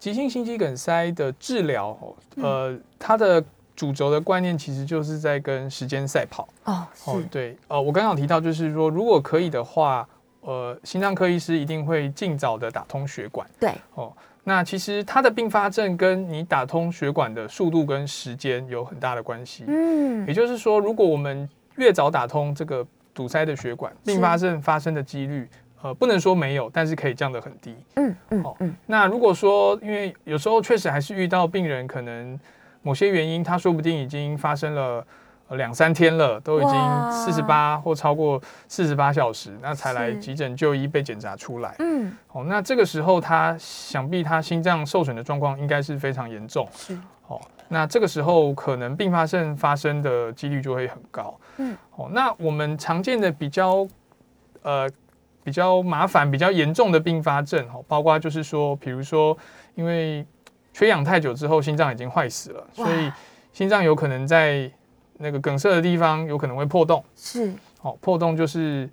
[0.00, 1.96] 急性心肌梗塞的治疗，
[2.36, 3.44] 呃，它的。
[3.76, 10.08] 主轴的观念其实就是在跟时间赛跑哦，是对，呃，我刚刚提到就是说，如果可以的话，
[10.42, 13.44] 呃，心脏科医师一定会尽早的打通血管。
[13.58, 14.12] 对，哦，
[14.44, 19.64] 那其实它的并发症跟你打通血管的速度跟时间有很大的关系。
[19.66, 25.48] 嗯，也就是说，如果我们越早打通这个堵塞的血管，并发症发生的几率，
[25.82, 27.74] 呃，不能说没有，但是可以降得很低。
[27.96, 32.38] 嗯嗯，哦，嗯，那如果说，因为有时候确实还是遇到病人可能。
[32.84, 35.04] 某些原因，他说不定已经发生了
[35.50, 41.74] 两三天了，都已经四十八或超过四十八小时，那才来急诊就医被检查出来。
[41.78, 46.68] 嗯，哦，那这个时候他想必他心脏受损的状况应该是非常严重。
[46.76, 46.94] 是，
[47.26, 51.34] 哦，那这个时候可能并发症发生的几率就会很高。
[51.56, 53.86] 嗯，哦，那我们常见的比较
[54.62, 54.86] 呃
[55.42, 59.34] 比较麻烦、比较严重的并发症，哦，包括就是说，比如说
[59.74, 60.26] 因为。
[60.74, 63.10] 缺氧太久之后，心脏已经坏死了，所以
[63.52, 64.68] 心脏有可能在
[65.18, 67.02] 那个梗塞的地方有可能会破洞。
[67.14, 68.90] 是，哦，破洞就是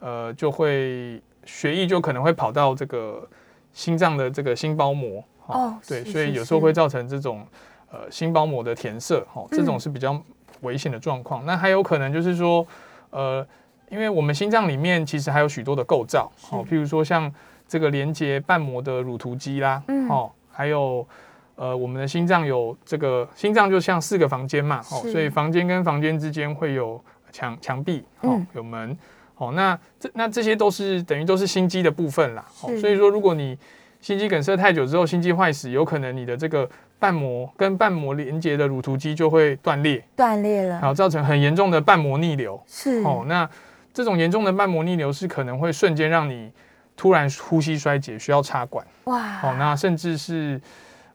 [0.00, 3.28] 呃，就会血液就可能会跑到这个
[3.74, 5.22] 心脏的这个心包膜。
[5.46, 7.46] 哦，对，所以有时候会造成这种
[7.92, 9.22] 呃心包膜的填塞。
[9.34, 10.18] 哦，这种是比较
[10.62, 11.44] 危险的状况。
[11.44, 12.66] 那还有可能就是说，
[13.10, 13.46] 呃，
[13.90, 17.30] 因为我们心脏里面其实还有许多的构造，哦，譬如说像
[17.68, 20.30] 这个连接瓣膜的乳突肌啦，哦。
[20.58, 21.06] 还有
[21.54, 28.98] 呃我们的心脏有这个心脏就像四个房间嘛，哦，所以房间跟房间之间会有墙墙壁，哦，有门，
[29.36, 33.56] 哦，那这那这些都是等于都是心肌的部分啦，哦，所以说如果你
[34.00, 36.68] 心肌梗塞太久之后，心肌坏死，有可能你的这个
[36.98, 43.00] 瓣膜跟瓣膜连接的乳突肌就会断裂，断裂了，然后造成很严重的瓣膜逆流，是。
[43.04, 43.48] 哦，那。
[43.90, 46.52] 这种严重的瓣膜逆流是可能会瞬间让你
[46.98, 48.84] 突然呼吸衰竭，需要插管。
[49.04, 49.20] 哇！
[49.20, 50.60] 好，那甚至是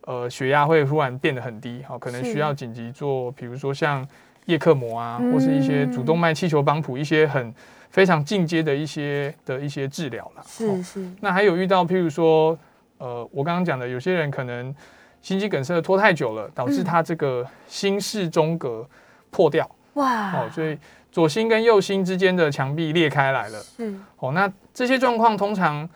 [0.06, 4.08] 呃血压会突然变得很低，好，可能需要紧急做，比如说像
[4.46, 7.54] 叶克膜啊，或是一些主动脉气球帮谱，一些很
[7.90, 10.44] 非常进阶的一些的一些治疗了。
[10.48, 11.06] 是是。
[11.20, 12.58] 那还有遇到譬如说，
[13.00, 14.74] 呃，我刚刚讲的，有些人可能
[15.22, 18.88] 心肌梗塞拖太久了，导致他这个心室中隔
[19.30, 19.70] 破掉。
[19.96, 20.32] 哇！
[20.32, 20.78] 哦，所以。
[21.14, 24.32] 左心跟右心之间的墙壁裂开来了，嗯哦。
[24.32, 25.88] 那这些状况通常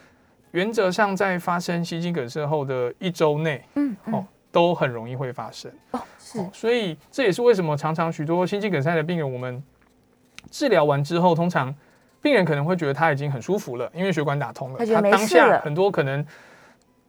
[0.51, 5.99] 原则上在发生心肌梗塞后的一周内，嗯，哦，都很容易会发生哦。
[6.19, 9.63] 是，所以这也是为什么常常许多心肌梗塞的病人，我们
[10.51, 11.73] 治疗完之后，通常
[12.21, 16.23] 病人可能会觉得他已经很舒服了，因为血管打通了，他当下很多可能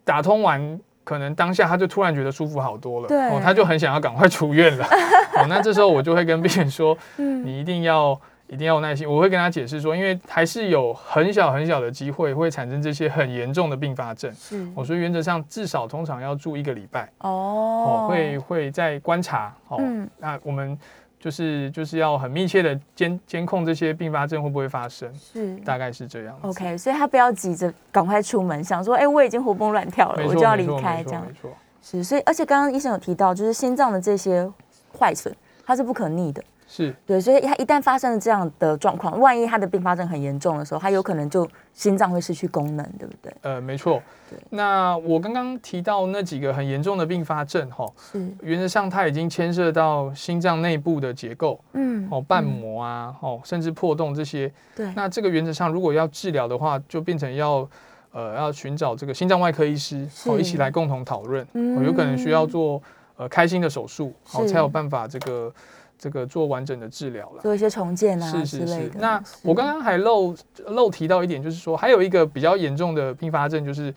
[0.02, 0.80] 打通完。
[1.08, 4.84] 可能当下他就突然觉得舒服好多了，哦，他就很想要赶快出院了。
[5.40, 9.10] 哦，那这时候我就会跟病人说，嗯，你一定要一定要有耐心。
[9.10, 14.30] 我会跟他解释说，因为还是有很小很小的机会会产生这些很严重的并发症。
[14.34, 17.10] 是，我说原则上至少通常要住一个礼拜。
[17.20, 19.54] 哦，会会在观察。
[19.68, 19.80] 哦，
[20.18, 20.78] 那我们。
[21.20, 26.38] 就是就是要很密切的监监控这些并发症会不会发生，是大概是这样。
[26.42, 31.26] OK，所以他不要急着赶快出门，想说，哎，我已经活蹦乱跳了，我就要离开这样。
[31.26, 31.50] 没错，
[31.82, 32.04] 是。
[32.04, 34.48] 所以，而且刚刚医生有提到，就是心脏的这些
[34.96, 35.34] 坏损，
[35.66, 36.42] 它是不可逆的。
[36.70, 43.34] 是对，所以他一旦发生了这样的状况，万一他的并发症很严重的时候，他有可能就心脏会失去功能，对不对？
[43.40, 44.02] 呃，没错。
[44.28, 54.52] 对，那我刚刚提到那几个很严重的并发症，哈，是原则上它已经牵涉到心脏内部的结构，嗯，哦，瓣膜啊，哦，甚至破洞这些。
[54.76, 57.66] 对，那这个原则上如果要治疗的话，就变成要
[58.12, 62.82] 呃要寻找这个心脏外科医师，哦，一起来共同讨论，嗯，有可能需要做
[63.16, 65.50] 呃开心的手术，好才有办法这个。
[65.98, 69.00] 这个做完整的治疗了，做一些重建啊之类的。
[69.00, 70.34] 那我刚刚还漏
[70.66, 73.92] 漏提到一点，就是说还有一个比较严重的并发症，就是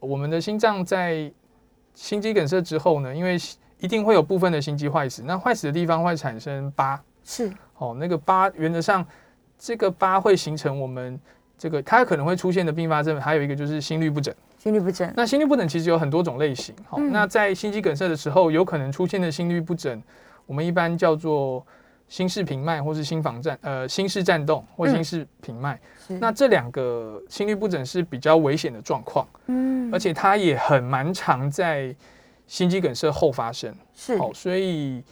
[0.00, 1.32] 我们的心脏在
[1.94, 3.38] 心肌梗塞之后呢，因为
[3.78, 9.06] 一定会有部分的心肌坏死，那坏死的地方会产生疤，是哦，那个疤原则上
[9.56, 11.20] 这个疤会形成我们
[11.56, 14.34] 这个它可能会出现的并发症，还有一个就是心律不整。
[14.58, 20.02] 心律不整，那心律不整其实有很多种类型，好，那在心肌梗塞的时候有可能出现的心律不整。
[20.46, 21.64] 我们一般叫做
[22.06, 25.80] 心室平脉，或是心房颤，呃，心室颤动或心室平脉。
[26.20, 31.94] 那这两个心律不整是比较危险的状况，嗯，而且它也很蛮常在
[32.46, 33.74] 心肌梗塞后发生。
[33.94, 35.02] 是，好，所以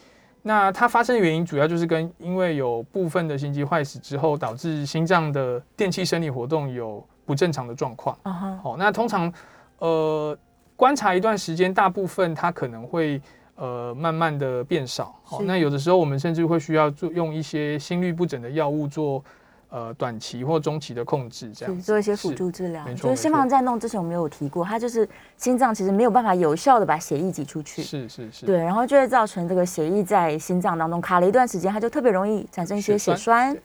[0.43, 8.15] 那它发生的原因主要就是跟因为有部分的心肌坏死之后，导致心脏的电气生理活动有不正常的状况。
[8.63, 9.33] 好，那通常
[9.79, 10.37] 呃
[10.77, 13.21] 观察一段时间，大部分它可能会。
[13.57, 15.15] 呃，慢慢的变少。
[15.23, 19.23] 好，那有的时候我们甚至会需要做用一些心律不整的药物做
[19.69, 22.85] 呃短期或中期的控制，这样做一些辅助治疗。
[22.85, 27.83] 没错，就是心房颤动之前我们有提过，它就是心脏其实没有办法有效的把血液挤出去。
[27.83, 28.47] 是是是。
[28.47, 33.57] 对，然后就会造成这个血液在心脏当中卡了一段时间，它就特别容易产生一些血栓。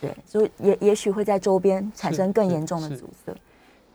[0.00, 3.34] 对，所以也也许会在周边产生更严重的阻塞。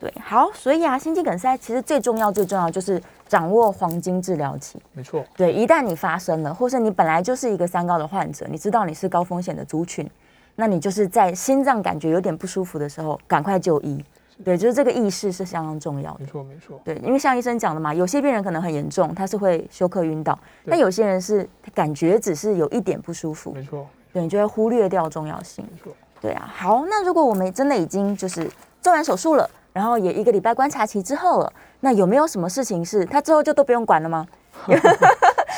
[0.02, 4.76] 对，好，所以啊，心肌梗塞其实最重要、最重要就是掌握黄金治疗期。
[4.94, 10.10] 没错，对，一旦你发生了，或是你本来就是一个三高的患者，你知道你是高风险的族群，
[10.56, 14.04] 那你就是在心脏感觉有点不舒服的时候，赶快就医。
[14.44, 16.18] 对，就是这个意识是相当重要的。
[16.18, 16.80] 没错，没错。
[16.82, 20.36] 对，因为像医生讲的嘛，有些病人可能很严重，他是会休克晕倒，
[20.66, 23.52] 但有些人是感觉只是有一点不舒服。
[23.52, 25.64] 没错，对，你就会忽略掉重要性。
[25.70, 26.52] 没错，对啊。
[26.52, 29.48] 好，那如果我们真的已经就是做完手术了。
[29.72, 34.26] 然后也一个礼拜观察期之后了，那有没有什么事情是他之后就都不用管了吗？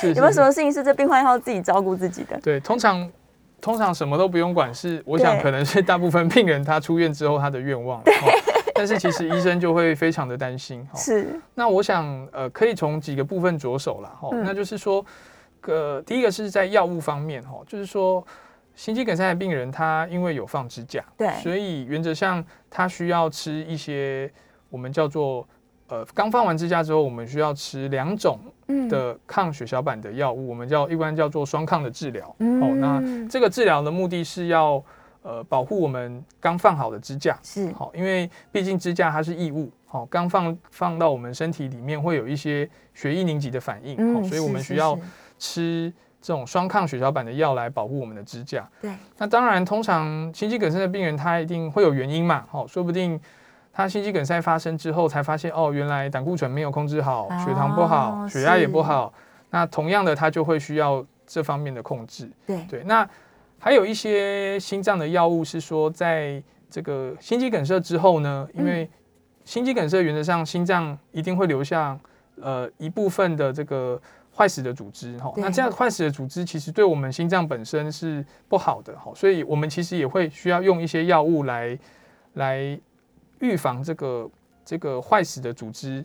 [0.02, 2.38] 有没有什么事情是这病患要自己照顾自己的？
[2.40, 3.10] 对，通常
[3.60, 8.02] 通常什么都不用管，是我想可能是大部分病人他出院之后他的愿望。
[8.74, 10.86] 但是其实医生就会非常的担心。
[10.94, 11.40] 是。
[11.54, 15.04] 那我想呃可以从几个部分着手了哈，那就是说，
[15.66, 18.24] 呃第一个是在药物方面哈，就是说。
[18.74, 24.30] 心肌梗塞的病人，他因为有放支架，对，所以原则上他需要吃一些
[24.68, 25.46] 我们叫做
[25.86, 28.40] 呃，刚放完支架之后，我们需要吃两种
[28.88, 32.26] 的抗血小板的药物，我们叫一般叫做双抗的治疗。
[32.38, 34.82] 哦，那这个治疗的目的是要
[35.22, 37.70] 呃保护我们刚放好的支架，是。
[37.72, 44.98] 好，因为毕竟支架它是异物，好，刚放放到我们身体里面会有一些血液凝集的反应，嗯，所以我们需要
[45.38, 45.92] 吃
[46.24, 48.66] 这种双抗血小板的药来保护我们的支架。
[48.80, 53.20] 对，那当然，通常心肌梗塞的病人他一定会有原因嘛，好，说不定
[53.70, 59.12] 他心肌梗塞发生之后才发现，哦，原来胆固醇没有控制好，血糖不好，血压也不好，
[59.50, 62.30] 那同样的他就会需要这方面的控制。
[62.46, 63.06] 对对，那。
[63.56, 68.86] 还有一些心脏的药物是说，在这个心肌梗塞之后呢，因为
[69.46, 71.98] 心肌梗塞原则上心脏一定会留下
[72.42, 73.98] 呃一部分的这个
[74.36, 81.78] 坏死的组织哈，那这样坏死的组织其实对我们心脏本身是不好的哈，所以我们其实也会需要用一些药物来
[82.34, 82.78] 来
[83.40, 84.30] 预防这个
[84.64, 86.04] 这个坏死的组织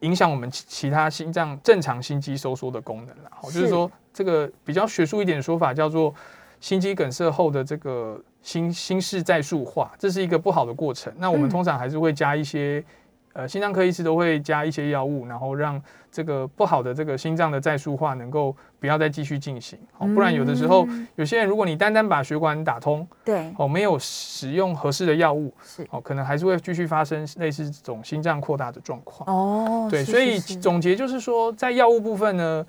[0.00, 3.30] 影响我们其其他心脏正常心肌收缩的功能了。
[3.30, 6.14] 好，就是说这个比较学术一点的说法叫做。
[6.60, 11.10] 心肌梗塞后的这个心心室再塑化，这是一个不好的过程。
[11.16, 12.84] 那我们通常还是会加一些，
[13.32, 19.78] 呃，心脏科医师都会加一些药物，然后让这个不好的这个心脏的再塑化能够不要再继续进行。
[19.98, 29.28] 哦，不然有的时候有些人，如果你单单把血管打通，对，哦，没有使用合适的药物，是，哦，可能还是会继续发生类似这种心脏扩大的状况。
[29.28, 32.66] 哦，对，所以总结就是说，在药物部分呢，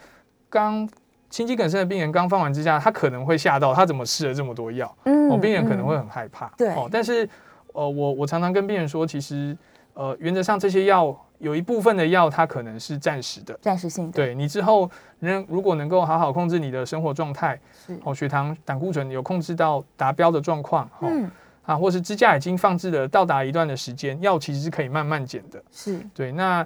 [0.49, 0.87] 刚。
[1.31, 4.93] 心肌梗塞的病人刚放完支架，他可能会吓到，他怎么吃了这么多药？
[5.05, 6.51] 嗯，哦，病人可能会很害怕。
[6.57, 7.25] 对，哦，但是，
[7.71, 9.57] 呃，我我常常跟病人说，其实，
[9.93, 14.13] 呃，原则上这些药有一部分的药，它可能是暂时的，暂时性的。
[14.13, 17.59] 对你之后，能如果能够好好控制你的生活状态，
[18.03, 21.29] 哦，血糖、胆固醇有控制到达标的状况，嗯，
[21.63, 25.61] 啊，或是支架已经放置了到达一段的时间，药其实是可以慢慢减的。
[25.71, 26.65] 是对，那。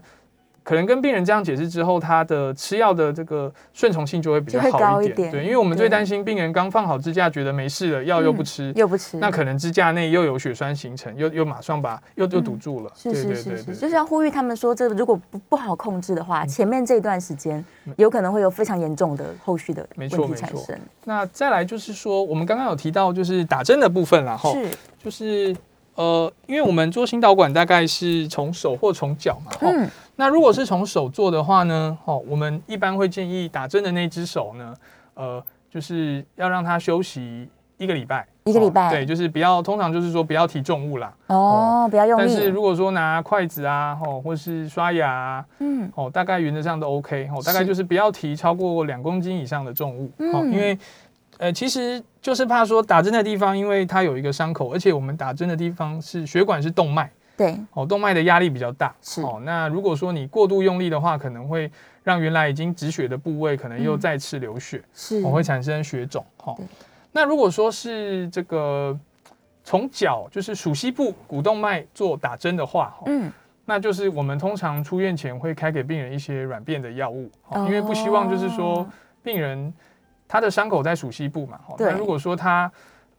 [0.66, 5.32] 可能跟病人这样解释之后，他的吃药的这个顺从性就会比较好一点。
[5.32, 12.92] 对，因为我们最担心病人刚放好支架，觉得没事了，药又不吃，又不吃，那可能支架内又有血栓形成，又又马上把又又堵住了。
[12.96, 17.64] 是是是是，就是要呼吁他们说，这个如果不不好控制的话，前面这段时间
[17.96, 20.76] 有可能会有非常严重的后续的问题产生。
[21.04, 24.68] 那再来就是说，我们刚刚有提到就是打针的部分了哈，是
[25.04, 25.56] 就是
[25.94, 29.88] 呃，因为我们做心导管大概是从手或从脚嘛，嗯。
[30.16, 31.98] 那如果是从手做的话呢？
[32.06, 34.74] 哦，我们一般会建议打针的那只手呢，
[35.14, 41.14] 呃，就是要让它休息一个礼拜，一个礼拜，对，就是不要，通常就是说不要提重物啦。
[41.28, 42.24] 哦，不要用力。
[42.26, 50.78] 但是如果说拿筷子啊，哦，或是刷牙，嗯，哦，大概原则上都 OK，哦，大概就是不要提超过两公斤以上的重物，哦，因为，
[51.40, 57.12] 呃，其实就是怕说打针的地方，因为它有一个伤口，而且我们打针的地方是血管是动脉。
[57.38, 57.58] 对。
[57.74, 59.22] 哦，动脉的压力比较大，是。
[59.22, 59.42] 哦。
[59.44, 61.72] 那如果说你过度用力的话，可能会
[62.04, 66.24] 让原来已经止血的部位可能又再次流血，是，会产生血肿。
[66.38, 66.56] 哈，
[67.12, 68.98] 那如果说是这个
[69.64, 73.32] 从脚就是属膝部股动脉做打针的话，嗯，
[73.66, 78.88] 那就是我们通常出院前会开给病人一些软便的药物，因为不希望就是说
[79.24, 79.74] 病人
[80.28, 82.72] 他的伤口在属膝部嘛，那如果说他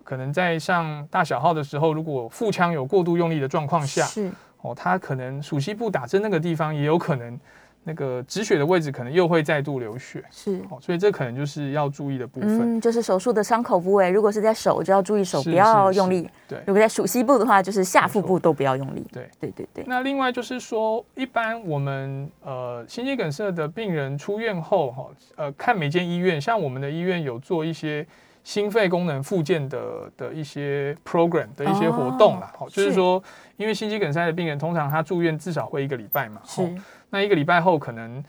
[0.06, 4.30] 可能在上大小号的时候，如果腹腔有过度用力的状况下，是
[4.62, 7.36] 哦，他可能属膝部打针那个地方也有可能
[7.82, 12.78] 那个止血的位置可能又会再度流血，是哦，所以这可能就是要注意的部分。
[12.78, 19.04] 嗯，就是手术的伤口部位，如果是在手，就要注意手不要用力；对，如果在属膝部的话，就是下腹部都不要用力。
[19.12, 19.84] 对，对对对。
[19.88, 28.06] 那另外就是说，一般我们呃心肌梗塞的病人出院后，哈，呃，看每间医院，像我们的医院有做一些。
[28.46, 32.92] 心肺功能复健的的一些 program 的一些活动啦，好，就是。
[32.92, 33.20] 说，
[33.56, 36.62] 因为心肌梗塞的病人通常他住院至少会一个礼拜嘛，是，
[37.10, 38.24] 那一个礼拜后可能，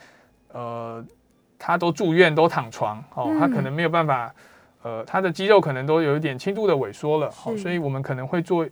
[0.54, 1.06] 呃，
[1.60, 4.34] 他都住院都躺床，哦，他可能没有办法，
[4.82, 8.66] 呃，他的肌肉可能都有一点轻度的萎缩了，好，所以我们可能会做，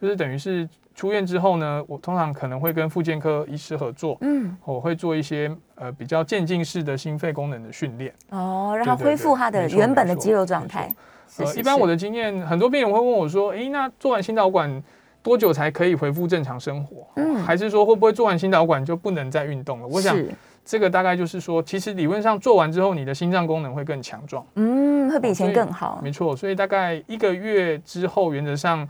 [0.00, 0.66] 就是等于是。
[0.96, 10.90] 出院之后呢，我通常可能会跟复健科医师合作，嗯，我会做一些呃比较渐进式的心肺功能的训练，哦，让他恢复他的原本的肌肉状态。
[11.36, 14.82] 呃，一般我的经验，很多病人会问我说，哎，那做完心导管
[15.22, 17.06] 多久才可以恢复正常生活？
[17.16, 19.86] 嗯，还是说会不会做完心导管就不能再运动了？
[19.86, 20.16] 我想
[20.64, 26.00] 这个大概就是说，其实理论上做完之后，你的心脏功能会更强壮，嗯，会比以前更好。
[26.02, 28.88] 没错，所以大概一个月之后，原则上。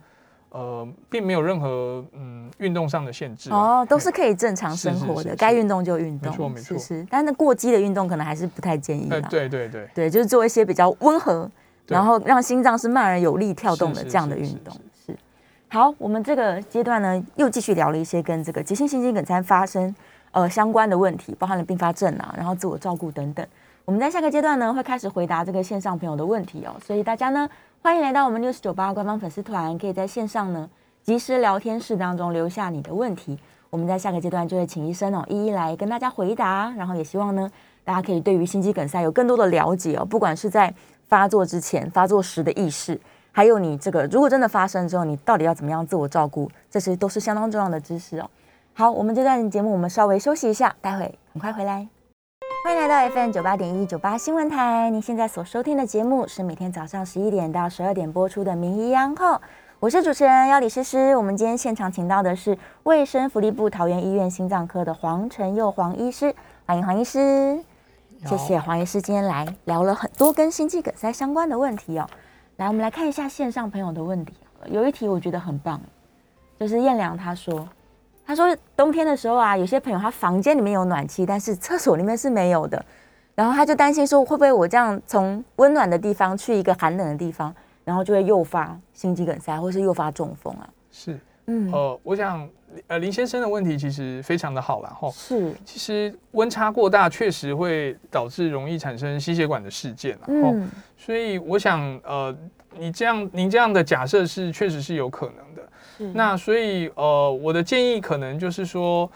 [0.51, 6.79] 呃，并没有任何嗯运动上的限制哦，都是可以正常生活的，该运动就运动，没错没错。
[6.79, 9.21] 是，但是过激的运动可能还是不太建议的。
[9.23, 11.51] 对对对对，就是做一些比较温和，
[11.89, 14.75] 然后让心脏是慢而有力跳动的这样的运动。
[15.07, 15.15] 是。
[15.69, 19.95] 好，我们这个阶段呢，又继续聊了一些跟这个急性心肌梗塞发生
[20.31, 23.47] 呃相关的问题，包含了并发症啊，然后自我照顾等等。
[23.87, 27.49] 我们在下个阶段呢，会开始回答这个线上朋友的问题哦，所以大家呢。
[27.81, 30.69] 欢迎来到我们 News 九八官方粉丝团，可以在线上呢
[31.05, 33.39] 即时聊天室当中留下你的问题，
[33.71, 37.49] 我们在下个阶段就会请医生哦一一来跟大家回答，然后也希望呢
[37.85, 40.75] 大家可以对于心肌梗塞有更多的了解哦，不管是在
[41.07, 43.01] 发作之前、发作时的意识。
[43.31, 46.51] 还有你这个，如果真的发生之后，你到底要怎么样自我照顾？
[46.69, 48.29] 这些都是相当重要的知识哦。
[48.75, 51.87] 好，我们这段节目我们稍微休息一下，待会很快回来。
[52.67, 59.35] 欢迎来到 FM 九八点一九八新闻台，您现在所收听的节目是每天早上十一点到十二点播出的《名医央后》，
[59.79, 61.15] 我是主持人要李诗诗。
[61.15, 66.35] 我们今天现场请到的是卫生福利部桃园医院心脏科的黄晨佑黄医师，
[66.67, 67.57] 欢迎黄医师。
[68.25, 72.11] 谢谢黄医师今天来聊了很多跟心肌梗塞相关的问题哦。
[72.57, 74.35] 来，我们来看一下线上朋友的问题。
[74.65, 75.81] 有一题我觉得很棒，
[76.59, 77.69] 就是燕良他说，
[78.27, 82.85] 他说冬天的时候啊，有些朋友他房间里面有暖气，但是厕所里面是没有的，
[83.35, 87.55] 然后他就担心说，会不会我这样从温暖的地方去一个寒冷的地方，
[87.85, 90.69] 然后就会诱发心肌梗塞，或是诱发中风啊？
[90.91, 92.49] 是，嗯，呃，我想。
[92.89, 95.09] 呃，林先生的问题其实非常的好了哈。
[95.11, 102.37] 是，其实温差过大确实会导致容易产生心血管的事件嗯，所以我想，呃，
[102.77, 105.63] 你这样您这样的假设是确实是有可能的。
[106.13, 109.11] 那所以，呃，我的建议可能就是说，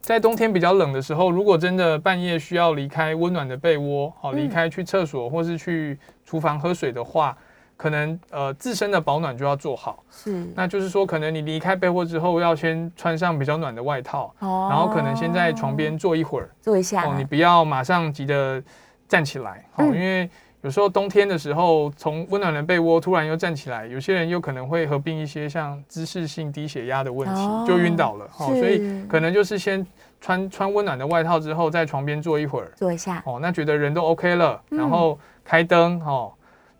[0.00, 7.36] 在冬天比较冷的时候，如果真的半夜需要离开温暖的被窝，好，离开去厕所或是去厨房喝水的话。
[7.78, 18.62] 可能呃自身的保暖就要做好，是，那就是说可能你离开被窝之后要先穿上比较暖的外套，哦，然后可能先在床边坐一会儿，坐一下，哦，你不要马上急着
[19.06, 20.30] 站起来，哦，因为
[20.66, 29.86] 有时候冬天的时候从温暖的被窝突然又站起来，有些人又可能会合并一些像姿势性低血压的问题，就晕倒了，哦，所以可能就是先
[30.20, 36.32] 穿穿温暖的外套之后在床边坐一会儿，坐一下，哦，那觉得人都 OK 了，然后开灯，哦。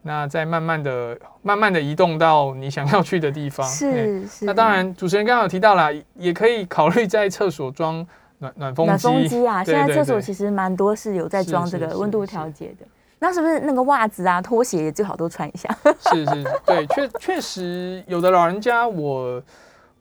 [0.02, 3.64] 那再慢慢的、慢慢的移动到你想要去的地方。
[3.68, 4.44] 是是。
[4.44, 8.06] 那当然，主持人刚刚有提到了，也可以考虑在厕所装
[8.38, 8.88] 暖暖风机。
[8.88, 12.86] 暖风机啊， 现在厕所其实蛮多是有在装这个温度调节的。
[13.18, 15.68] 那是不是那个袜子啊、拖鞋也最好都穿一下？
[16.10, 19.42] 是是，对，确确实有的老人家我。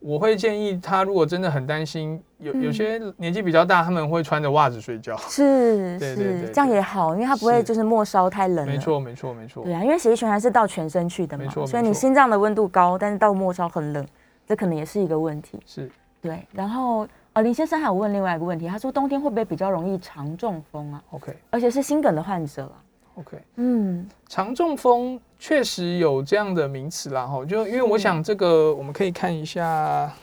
[0.01, 5.17] 我会建议他，如果真的很担心，有有些年纪比较大，他们会穿着袜子睡觉。
[5.17, 8.67] 是是，这样也好，因为他不会就是末梢太冷。
[8.67, 9.63] 没错没错没错。
[9.63, 14.07] 对啊，因为血液循环是到全身去的嘛，所以你心脏的温度高，但是到末梢很冷，
[14.45, 15.59] 这可能也是一个问题。
[15.65, 15.89] 是，
[16.21, 16.45] 对。
[16.51, 22.77] 然后呃，林先生还有问另外一个问题，他说冬天会不会比较容易肠中风啊？OK，而且是心梗的患者啊。
[23.15, 30.13] OK，嗯，肠中风确实有这样的名词啦，哈，就因为我想这个我们可以看一下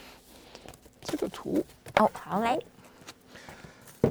[1.00, 1.64] 这个图。
[1.96, 2.62] 哦，好嘞，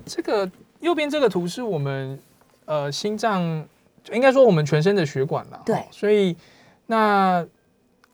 [0.04, 2.20] 这个右边这个图是我们
[2.66, 3.44] 呃心脏，
[4.12, 6.36] 应该说我们全身的血管了，对，所以
[6.88, 7.46] 那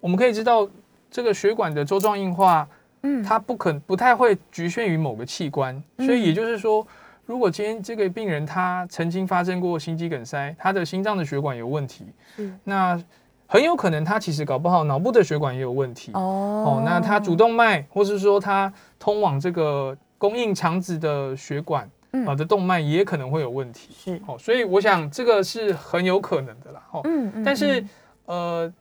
[0.01, 0.69] 我们可以知道
[1.09, 2.67] 这个血管的周状硬化，
[3.03, 6.85] 嗯，它不可不太会局限于某个器官，所以也就是说。
[7.27, 12.05] 如果今天这个病人他曾经发生过心肌梗塞，他的心脏的血管有问题，
[12.37, 12.97] 嗯，那
[13.45, 16.21] 很有可能他其实搞不好脑部的血管也有问题哦。
[16.65, 21.89] 哦，那他主动脉，或是说他通往这个供应肠子的血管，
[22.25, 24.37] 啊的动脉也可能会有问题，是哦。
[24.39, 27.43] 所以我想这个是很有可能的啦，哦，嗯嗯。
[27.43, 27.85] 但是
[28.25, 28.73] 呃，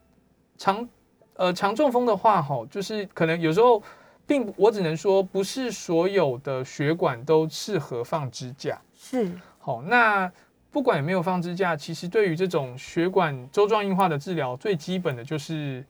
[0.57, 0.89] 肠
[1.35, 3.83] 呃肠中风的话，哈，就是可能有时候。
[4.27, 8.77] 并我只能说，不是所有的血管都适合放支架。
[8.95, 10.31] 是，好，那
[10.73, 15.85] 不管有没有放支架，其实对于这种血管周状硬化的治疗，最基本的就是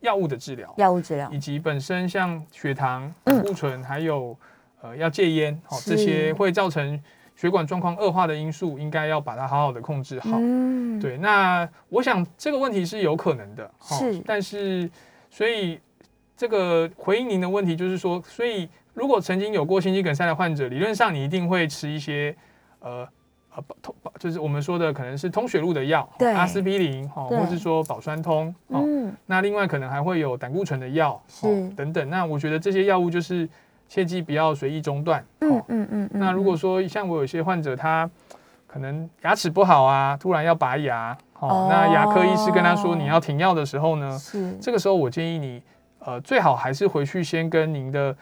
[0.00, 4.34] 药物的治疗，药物治疗，以及本身像血糖、胆固醇，还有
[4.80, 6.98] 呃要戒烟，好，这些会造成
[7.36, 10.30] 血管状况恶化的因素，应该要把它好好的控制好。
[10.32, 14.90] 嗯，对，那我想这个问题是有可能的，是，但是
[15.28, 15.78] 所以。
[16.36, 22.34] 这个回应您的问题就是说，所以如果曾经有过心肌梗塞的患者，理论上你一定会吃一些
[22.80, 23.06] 呃
[23.54, 32.10] 呃通，就是我们说的可能是通血路的药，阿司匹林哈，或是说保酸通，嗯，那另外可能还会有胆固醇的药，是等等。
[32.10, 33.48] 那我觉得这些药物就是
[33.88, 36.10] 切记不要随意中断，嗯嗯嗯。
[36.14, 38.10] 那如果说像我有些患者，他
[38.66, 45.62] 可能牙齿不好啊，突然要拔牙，哦，那牙科医师跟他说你要停药的时候呢，是这个时候我建议你。
[46.04, 48.14] 呃，最好还是回去先跟您的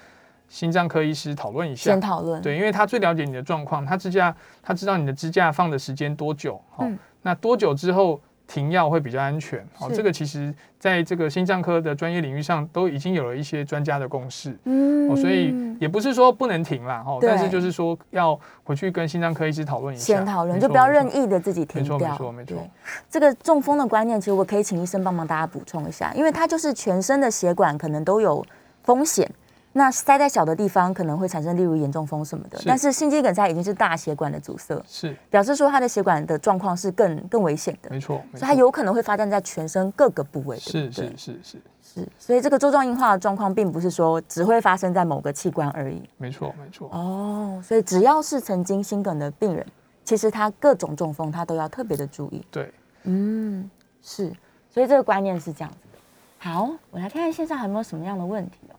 [0.48, 1.90] 心脏科医师讨论一下。
[1.90, 6.90] 先讨论，对，因为他最了解你的状况，他支架，他知道你的支架放的时间多久，哦，
[7.22, 8.20] 那多久之后
[8.52, 9.66] 停药会比较安全。
[9.78, 14.54] 哦，这个其实在这个心脏科的专业领域上都已经有了一些专家的共识。
[14.64, 21.98] 嗯，哦，所以也不是说不能停啦，哦，但是就是说要回去跟心脏科医师讨论一下，先讨论，就不要任意的自己停掉。
[21.98, 22.70] 没错，没错，没错。
[23.08, 28.44] 这个中风的观念，其实我可以请医生帮忙大家补充一下，因为它就是全身的血管可能都有
[28.82, 29.26] 风险。
[29.74, 32.60] 那塞在小的地方可能会产生，例如严重风什么的。
[32.66, 37.90] 但是心肌梗塞已经是大血管的阻塞，是表示说它的血管的状况是更更危险的。
[37.90, 40.58] 没错，所以它有可能会发展在全身各个部位。
[40.58, 46.02] 是是是是是，所以这个周状硬化的状况，并不是说只会发生在某个器官而已。
[46.18, 46.88] 没错没错。
[46.92, 49.66] 哦，所以只要是曾经心梗的病人，
[50.04, 52.44] 其实他各种中风他都要特别的注意。
[52.50, 52.72] 对，
[53.04, 53.70] 嗯，
[54.02, 54.32] 是，
[54.70, 55.98] 所以这个观念是这样子的。
[56.38, 58.76] 好，我来看看线上还有没有什么样的问题哦。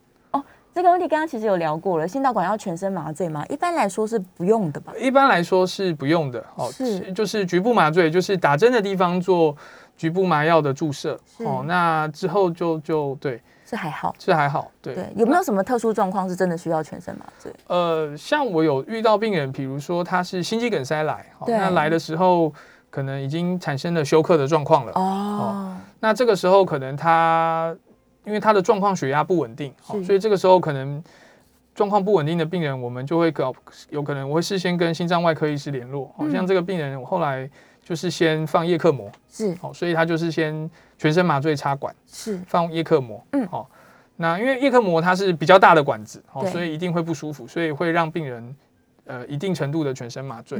[0.74, 3.46] 这个问题刚刚其实有聊过了，心导管要全身麻醉吗？
[3.48, 4.92] 一般来说是不用的吧？
[5.00, 9.56] 一般来说是不用的哦，是就是局部麻醉，就是打针的地方做
[9.96, 11.64] 局部麻药的注射哦。
[11.68, 15.08] 那之后就就对，是还好，是还好，对对。
[15.16, 17.54] 有没有什么特殊状况是真的需要全身麻醉？
[17.68, 22.52] 呃，像我有遇到病人，比如说他是心肌梗塞来，那来的时候
[22.90, 25.78] 可能已经产生了休克的状况了哦。
[26.00, 27.76] 那这个时候可能他。
[28.26, 31.04] 因为他的状况血压不稳定，所以这个时候可能
[31.76, 33.54] 状况不稳定的病人，我们就会搞
[33.90, 36.14] 有可能我会事先跟心脏外科医师联络。
[36.18, 37.50] 好像这个病人我后来
[37.84, 43.70] 就是先放叶克膜，是好，所以他就是先全身麻醉插管，是放叶克膜，嗯，好。
[44.16, 48.56] 那因为叶克膜它是比较大的管子，好，所以一定会不舒服，所以会让病人
[49.06, 50.60] 呃一定程度的全身麻醉。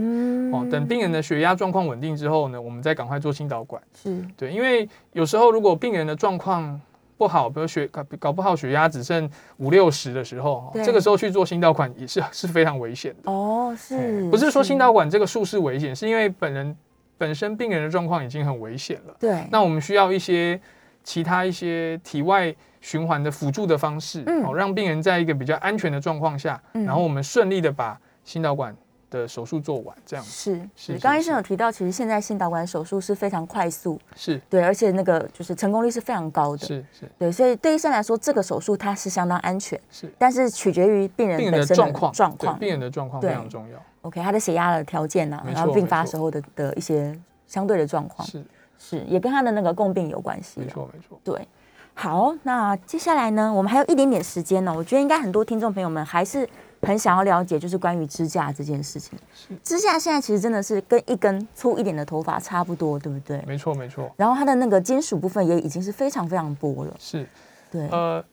[0.52, 3.82] 哦，等病人的血压状况稳定之后呢，我们再赶快做心导管。
[3.94, 6.82] 是对，因为有时候如果病人的状况
[7.18, 13.76] 不好，比如血搞搞不好血压只剩五六十的时候，这个时候去做心导管也是 是非常危险的哦。
[13.78, 16.76] 是，不是说心导管这个术式危险，是因为本人
[17.18, 19.16] 本身病人的状况已经很危险了。
[19.20, 20.60] 对，那我们需要一些
[21.04, 28.76] 其他一些体外循环的辅助的方式，哦，让病人在一个比较安全的状况下，然后我们顺利的把心导管。
[29.20, 30.98] 的手术做完，这样是是。
[31.00, 37.10] 刚医生有提到，其实现在心导管手术是非常快速，是对，而且那个就是成功率是非常高的，是是。
[37.18, 40.12] 对，所以对医生来说，这个手术它是相当安全，是。
[40.18, 43.82] 但是取决于病人的状况，状况，病人的状况非常重要。
[44.02, 48.44] OK，他的血压的条件啊，然后并发时候的的一些相对的状况，是
[48.78, 50.60] 是，也跟他的那个共病有关系。
[50.60, 51.20] 没错没错。
[51.24, 51.48] 对，
[51.94, 56.48] 好，那接下来呢，我们还有一点点时间呢，我觉得应该很多听众朋友们还是。
[56.84, 59.18] 很想要了解，就是关于支架这件事情。
[59.64, 63.42] 支架现在其实真的是跟一根粗一点的头发差不多，对不对？
[63.48, 64.14] 没错，没错。
[64.18, 66.94] 然后它的那个金属部分也已经是非常非常薄了。
[67.00, 67.28] 是，
[67.72, 67.88] 对。
[67.90, 68.24] 呃，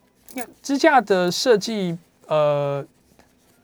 [0.61, 1.97] 支架的设计，
[2.27, 2.85] 呃，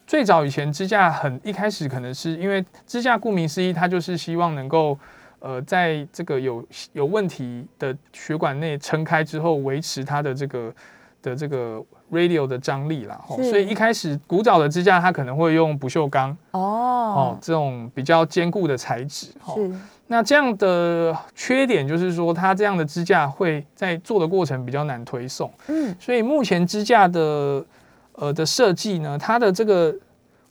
[0.07, 4.99] 最早以前支架很一开始可能是因为支架顾名思义，它就是希望能够
[5.41, 10.75] 呃在这个有有问题的血管内撑开之后，维持它的这个
[11.23, 11.85] 的这个。
[12.13, 19.27] Radio 的张力啦，所以一开始古早的支架它可能会用不锈钢哦，哦这种比较坚固的材质。
[19.55, 19.73] 是，
[20.07, 25.53] 那这样的缺点就是说，它这样的支架会在做的过程比较难推送。
[25.69, 27.65] 嗯，所以目前支架的
[28.13, 29.95] 呃的设计呢，它的这个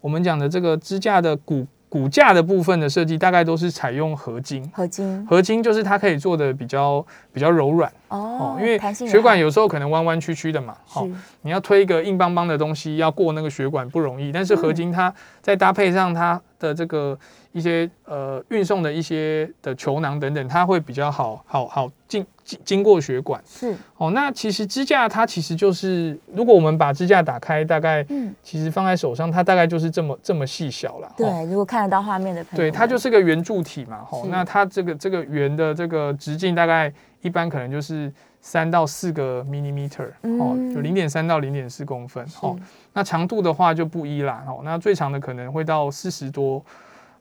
[0.02, 1.66] 我们讲的这个支架的骨。
[1.96, 7.90] 骨架的部分的设计大概都是采用合金，合金，合金就是它可以做的比较比较柔软。
[8.10, 8.78] 哦，因为
[9.08, 11.08] 血管有时候可能弯弯曲曲的嘛，好，
[11.44, 17.18] 你要推一个硬邦邦的东西要过那个血管不容易，但是合金它在搭配上它的这个。
[17.56, 24.12] 一些呃运送的一些的球囊等等，它会比较好好好经经经过血管是哦。
[24.12, 31.10] 那其实支架它其实就是，如果我们把支架打开，大概嗯，其实放在手上，它大概就是这么这么细小了。
[31.16, 34.06] 对，如果看得到画面的朋友，对，它就是个圆柱体嘛。
[34.12, 36.92] 哦，那它这个这个圆的这个直径大概
[37.22, 42.26] 一般可能就是三到四个 millimeter 哦，就零点三到零点四公分。
[42.42, 42.54] 哦，
[42.92, 44.44] 那长度的话就不一啦。
[44.46, 46.62] 哦，那最长的可能会到四十多。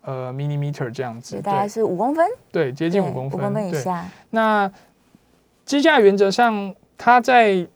[0.05, 4.07] 呃，millimeter 这样子，大概是五公分，对，接近五公分，五公分以下。
[4.31, 4.71] 那
[5.65, 7.67] 支架原则上，它在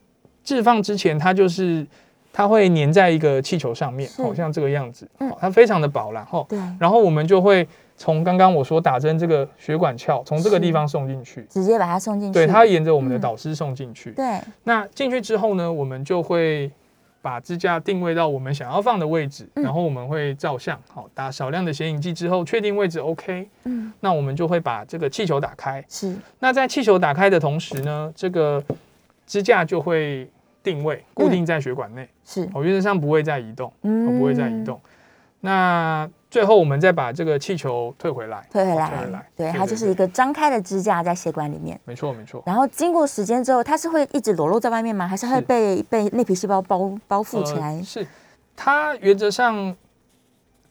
[0.44, 1.86] 置放之前，它就是
[2.32, 7.66] 它会粘在一个气球上面，好像这个样子，嗯，它非常的薄，然后，对，然后我们就会
[7.96, 14.38] 从刚刚我说打针这个血管鞘，从这个地方送进去，直接把它送进去，对，它沿着我们的导师送进去，对。
[14.64, 16.70] 那进去之后呢，我们就会。
[17.20, 25.84] 把支架定位到我们想要放的位置，然后我们会照相，好打少量的显影剂之后，确定位置 OK，嗯，那我们就会把这个气球打开。
[25.88, 28.62] 是，那在气球打开的同时呢，这个
[29.26, 30.30] 支架就会
[30.62, 34.80] 定位固定在血管内，是，我，原则上不会再移动，嗯，不会再移动。
[35.40, 42.42] 那最后我们再把这个气球退回来，退回来，对，它就是一个张开的支架在血管里面，没错没错。
[42.44, 45.08] 然后经过时间之后，它是会一直裸露在外面吗？
[45.08, 47.82] 还是会被被内皮细胞包包覆起来？
[47.82, 48.06] 是，
[48.54, 49.74] 它原则上，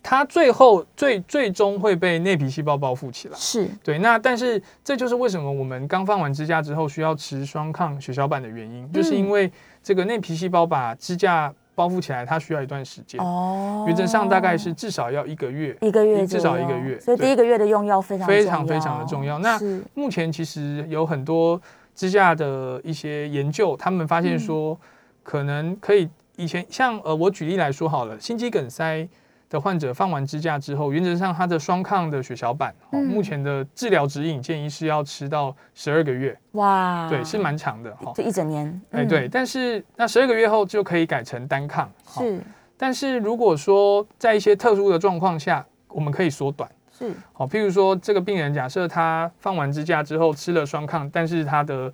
[0.03, 3.35] 它最后最最终会被内皮细胞包覆起来。
[3.35, 9.51] 是对，那但是这就是为什么我们刚放完支架之后需要持双抗血小板的原因，就是因为
[9.81, 11.51] 这个内皮细胞把支架。
[11.77, 13.83] 包覆起来，它需要一段时间哦。
[13.85, 16.99] 原则上大概是至少要一个月，一个月至少一个月。
[16.99, 19.37] 所以第一个月的用药非常非常非常的重要。
[19.37, 19.59] 那
[19.93, 21.61] 目前其实有很多
[21.93, 24.75] 支架的一些研究，他们发现说，
[25.21, 29.07] 可能可以以前像呃，我举例来说好了，心肌梗塞。
[29.49, 36.37] 的患者放完支架之后，原则上他的双抗的血小板，目前的治疗指引建议是要吃到十二个月。
[36.51, 38.81] 哇，对，是蛮长的哈，就一整年。
[38.91, 41.89] 哎，对，但是那十二个月后就可以改成单抗。
[42.07, 42.41] 是，
[42.75, 46.69] 但是如果说在一些特殊的状况下，我们可以缩短。
[46.91, 51.93] 是，好，譬如说这个病人假设他放完支架之后吃了双抗，但是他的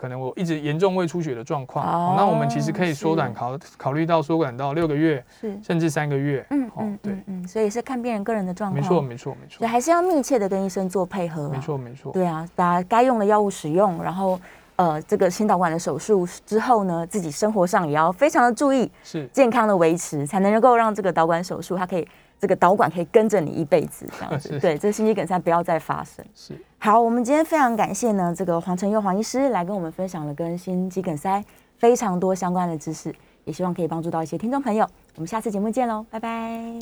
[0.00, 6.42] 可能我一直严重胃出血的状况，那我们其实可以缩短考考虑到缩短到六个月，是甚至三个月。
[6.48, 8.82] 嗯嗯，对，嗯，所以是看病人个人的状况。
[8.82, 11.50] 没错没错没错，对，还是要密切的跟医生做配合。
[11.50, 14.40] 没错没错，对啊，把该用的药物使用，然后
[14.76, 22.08] 呃，这个心导管的手术之后呢，自己生活上也要非常的注意，是健康的维持，才能够让这个导管手术它可以。
[22.40, 26.24] 这个导管可以跟着你一辈子，这样子， 对，这心肌梗塞不要再发生。
[26.34, 31.44] 是，好，我们今天非常感谢呢，这个黄成佑黄医师来跟我们分享了跟心肌梗塞
[31.76, 33.14] 非常多相关的知识，
[33.44, 34.88] 也希望可以帮助到一些听众朋友。
[35.16, 36.80] 我们下次节目见喽，拜拜。